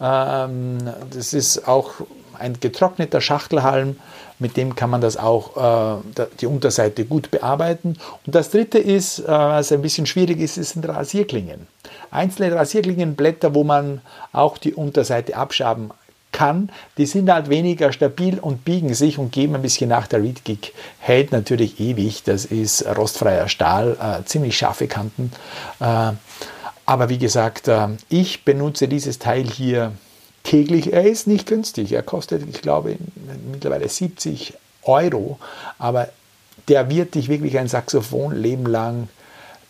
Ähm, 0.00 0.78
das 1.10 1.32
ist 1.32 1.66
auch 1.66 1.94
ein 2.38 2.60
getrockneter 2.60 3.20
Schachtelhalm, 3.20 3.96
mit 4.38 4.56
dem 4.56 4.74
kann 4.76 4.90
man 4.90 5.00
das 5.00 5.16
auch 5.16 6.00
äh, 6.16 6.24
die 6.40 6.46
Unterseite 6.46 7.04
gut 7.04 7.30
bearbeiten. 7.30 7.96
Und 8.24 8.34
das 8.34 8.50
dritte 8.50 8.78
ist, 8.78 9.20
äh, 9.20 9.26
was 9.26 9.72
ein 9.72 9.82
bisschen 9.82 10.06
schwierig 10.06 10.40
ist, 10.40 10.56
ist 10.56 10.70
sind 10.70 10.88
Rasierklingen. 10.88 11.66
Einzelne 12.10 12.54
Rasierklingenblätter, 12.54 13.54
wo 13.54 13.64
man 13.64 14.00
auch 14.32 14.58
die 14.58 14.74
Unterseite 14.74 15.36
abschaben 15.36 15.90
kann, 16.30 16.70
die 16.98 17.06
sind 17.06 17.30
halt 17.32 17.48
weniger 17.48 17.92
stabil 17.92 18.38
und 18.38 18.64
biegen 18.64 18.94
sich 18.94 19.18
und 19.18 19.32
geben 19.32 19.56
ein 19.56 19.62
bisschen 19.62 19.88
nach. 19.88 20.06
Der 20.06 20.22
Reed 20.22 20.44
Gig 20.44 20.72
hält 20.98 21.32
natürlich 21.32 21.80
ewig. 21.80 22.22
Das 22.24 22.44
ist 22.44 22.86
rostfreier 22.86 23.48
Stahl, 23.48 23.96
äh, 24.00 24.24
ziemlich 24.24 24.56
scharfe 24.56 24.86
Kanten. 24.86 25.32
Äh, 25.80 26.12
aber 26.86 27.08
wie 27.08 27.18
gesagt, 27.18 27.68
äh, 27.68 27.88
ich 28.08 28.44
benutze 28.44 28.88
dieses 28.88 29.18
Teil 29.18 29.44
hier 29.44 29.92
täglich. 30.42 30.92
Er 30.92 31.04
ist 31.04 31.26
nicht 31.26 31.46
günstig. 31.46 31.92
Er 31.92 32.02
kostet, 32.02 32.48
ich 32.48 32.62
glaube, 32.62 32.96
mittlerweile 33.50 33.88
70 33.88 34.54
Euro. 34.82 35.38
Aber 35.78 36.08
der 36.68 36.90
wird 36.90 37.14
dich 37.14 37.28
wirklich 37.28 37.58
ein 37.58 37.68
Saxophon 37.68 38.34
leben 38.34 38.66
lang 38.66 39.08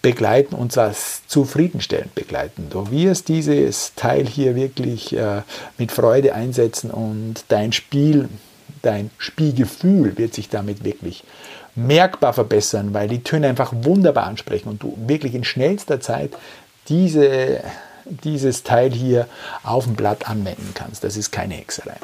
begleiten 0.01 0.55
und 0.55 0.73
zwar 0.73 0.95
zufriedenstellend 1.27 2.15
begleiten. 2.15 2.69
Du 2.71 2.91
wirst 2.91 3.29
dieses 3.29 3.95
Teil 3.97 4.27
hier 4.27 4.55
wirklich 4.55 5.15
äh, 5.17 5.43
mit 5.77 5.91
Freude 5.91 6.35
einsetzen 6.35 6.91
und 6.91 7.45
dein 7.49 7.73
Spiel, 7.73 8.29
dein 8.83 9.11
Spielgefühl 9.19 10.17
wird 10.17 10.35
sich 10.35 10.49
damit 10.49 10.85
wirklich 10.85 11.25
merkbar 11.75 12.33
verbessern, 12.33 12.95
weil 12.95 13.09
die 13.09 13.23
Töne 13.23 13.49
einfach 13.49 13.73
wunderbar 13.73 14.25
ansprechen 14.25 14.69
und 14.69 14.83
du 14.83 14.97
wirklich 15.07 15.35
in 15.35 15.45
schnellster 15.45 16.01
Zeit 16.01 16.33
diese, 16.89 17.61
dieses 18.09 18.63
Teil 18.63 18.93
hier 18.93 19.29
auf 19.63 19.85
dem 19.85 19.95
Blatt 19.95 20.29
anwenden 20.29 20.73
kannst. 20.75 21.05
Das 21.05 21.17
ist 21.17 21.31
keine 21.31 21.55
Hexerei. 21.55 21.97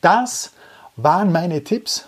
Das 0.00 0.52
waren 0.96 1.32
meine 1.32 1.64
Tipps. 1.64 2.06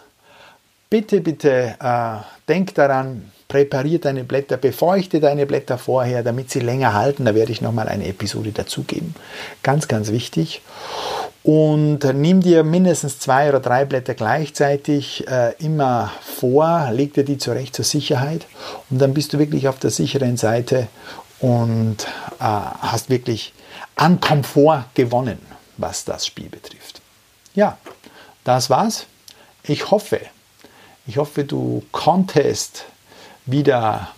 Bitte, 0.91 1.21
bitte 1.21 1.77
äh, 1.81 2.17
denk 2.49 2.75
daran, 2.75 3.33
präpariere 3.49 4.01
deine 4.01 4.25
Blätter, 4.25 4.57
befeuchte 4.57 5.21
deine 5.21 5.47
Blätter 5.47 5.79
vorher, 5.79 6.23
damit 6.23 6.51
sie 6.51 6.61
länger 6.61 6.93
halten. 6.95 7.25
Da 7.25 7.35
werde 7.35 7.53
ich 7.53 7.61
nochmal 7.61 7.89
eine 7.89 8.07
Episode 8.07 8.53
dazugeben. 8.53 9.15
Ganz, 9.63 9.89
ganz 9.89 10.11
wichtig. 10.11 10.63
Und 11.45 11.99
nimm 12.15 12.41
dir 12.41 12.65
mindestens 12.65 13.19
zwei 13.19 13.51
oder 13.51 13.61
drei 13.61 13.85
Blätter 13.85 14.15
gleichzeitig 14.15 15.29
äh, 15.29 15.53
immer 15.59 16.11
vor, 16.23 16.89
leg 16.91 17.13
dir 17.13 17.25
die 17.25 17.37
zurecht 17.37 17.77
zur 17.77 17.85
Sicherheit 17.85 18.47
und 18.89 18.99
dann 18.99 19.13
bist 19.13 19.35
du 19.35 19.39
wirklich 19.39 19.69
auf 19.69 19.79
der 19.79 19.91
sicheren 19.91 20.39
Seite 20.39 20.89
und 21.45 22.07
äh, 22.41 22.45
hast 22.45 23.11
wirklich 23.11 23.53
an 23.97 24.19
Komfort 24.19 24.87
gewonnen, 24.95 25.39
was 25.77 26.07
das 26.07 26.27
Spiel 26.27 26.49
betrifft. 26.49 27.03
Ja, 27.55 27.77
das 28.45 28.71
war's. 28.71 29.05
Ich 29.63 29.91
hoffe, 29.91 30.21
ich 31.07 31.19
hoffe, 31.19 31.45
du 31.45 31.85
konntest 31.93 32.87
wieder 33.45 34.09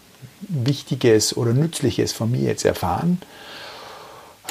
Wichtiges 0.41 1.37
oder 1.37 1.53
Nützliches 1.53 2.12
von 2.12 2.31
mir 2.31 2.43
jetzt 2.43 2.65
erfahren. 2.65 3.21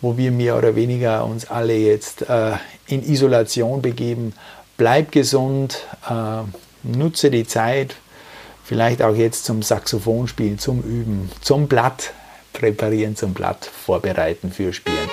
wo 0.00 0.16
wir 0.16 0.30
mehr 0.30 0.56
oder 0.56 0.76
weniger 0.76 1.24
uns 1.24 1.50
alle 1.50 1.74
jetzt 1.74 2.22
äh, 2.22 2.52
in 2.86 3.02
Isolation 3.02 3.82
begeben. 3.82 4.32
Bleib 4.76 5.12
gesund, 5.12 5.86
äh, 6.08 6.42
nutze 6.82 7.30
die 7.30 7.46
Zeit, 7.46 7.96
vielleicht 8.64 9.02
auch 9.02 9.14
jetzt 9.14 9.44
zum 9.44 9.62
Saxophonspielen, 9.62 10.58
zum 10.58 10.80
Üben, 10.82 11.30
zum 11.40 11.68
Blatt 11.68 12.12
präparieren, 12.52 13.16
zum 13.16 13.34
Blatt 13.34 13.64
vorbereiten 13.64 14.50
für 14.52 14.72
Spielen. 14.72 15.10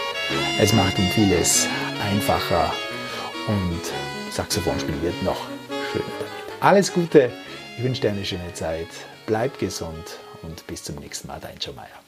Es 0.60 0.74
macht 0.74 0.98
ihm 1.00 1.10
vieles 1.10 1.68
einfacher 2.12 2.72
und 3.48 3.82
Saxophonspielen 4.32 5.02
wird 5.02 5.24
noch 5.24 5.40
schöner. 5.92 6.06
Alles 6.60 6.94
Gute, 6.94 7.32
ich 7.78 7.84
wünsche 7.84 8.02
dir 8.02 8.12
eine 8.12 8.26
schöne 8.26 8.54
Zeit, 8.54 8.88
bleib 9.26 9.60
gesund 9.60 10.18
und 10.48 10.66
bis 10.66 10.84
zum 10.84 10.96
nächsten 10.96 11.28
Mal, 11.28 11.40
dein 11.40 11.58
Joe 11.58 11.76
Meyer. 11.76 12.07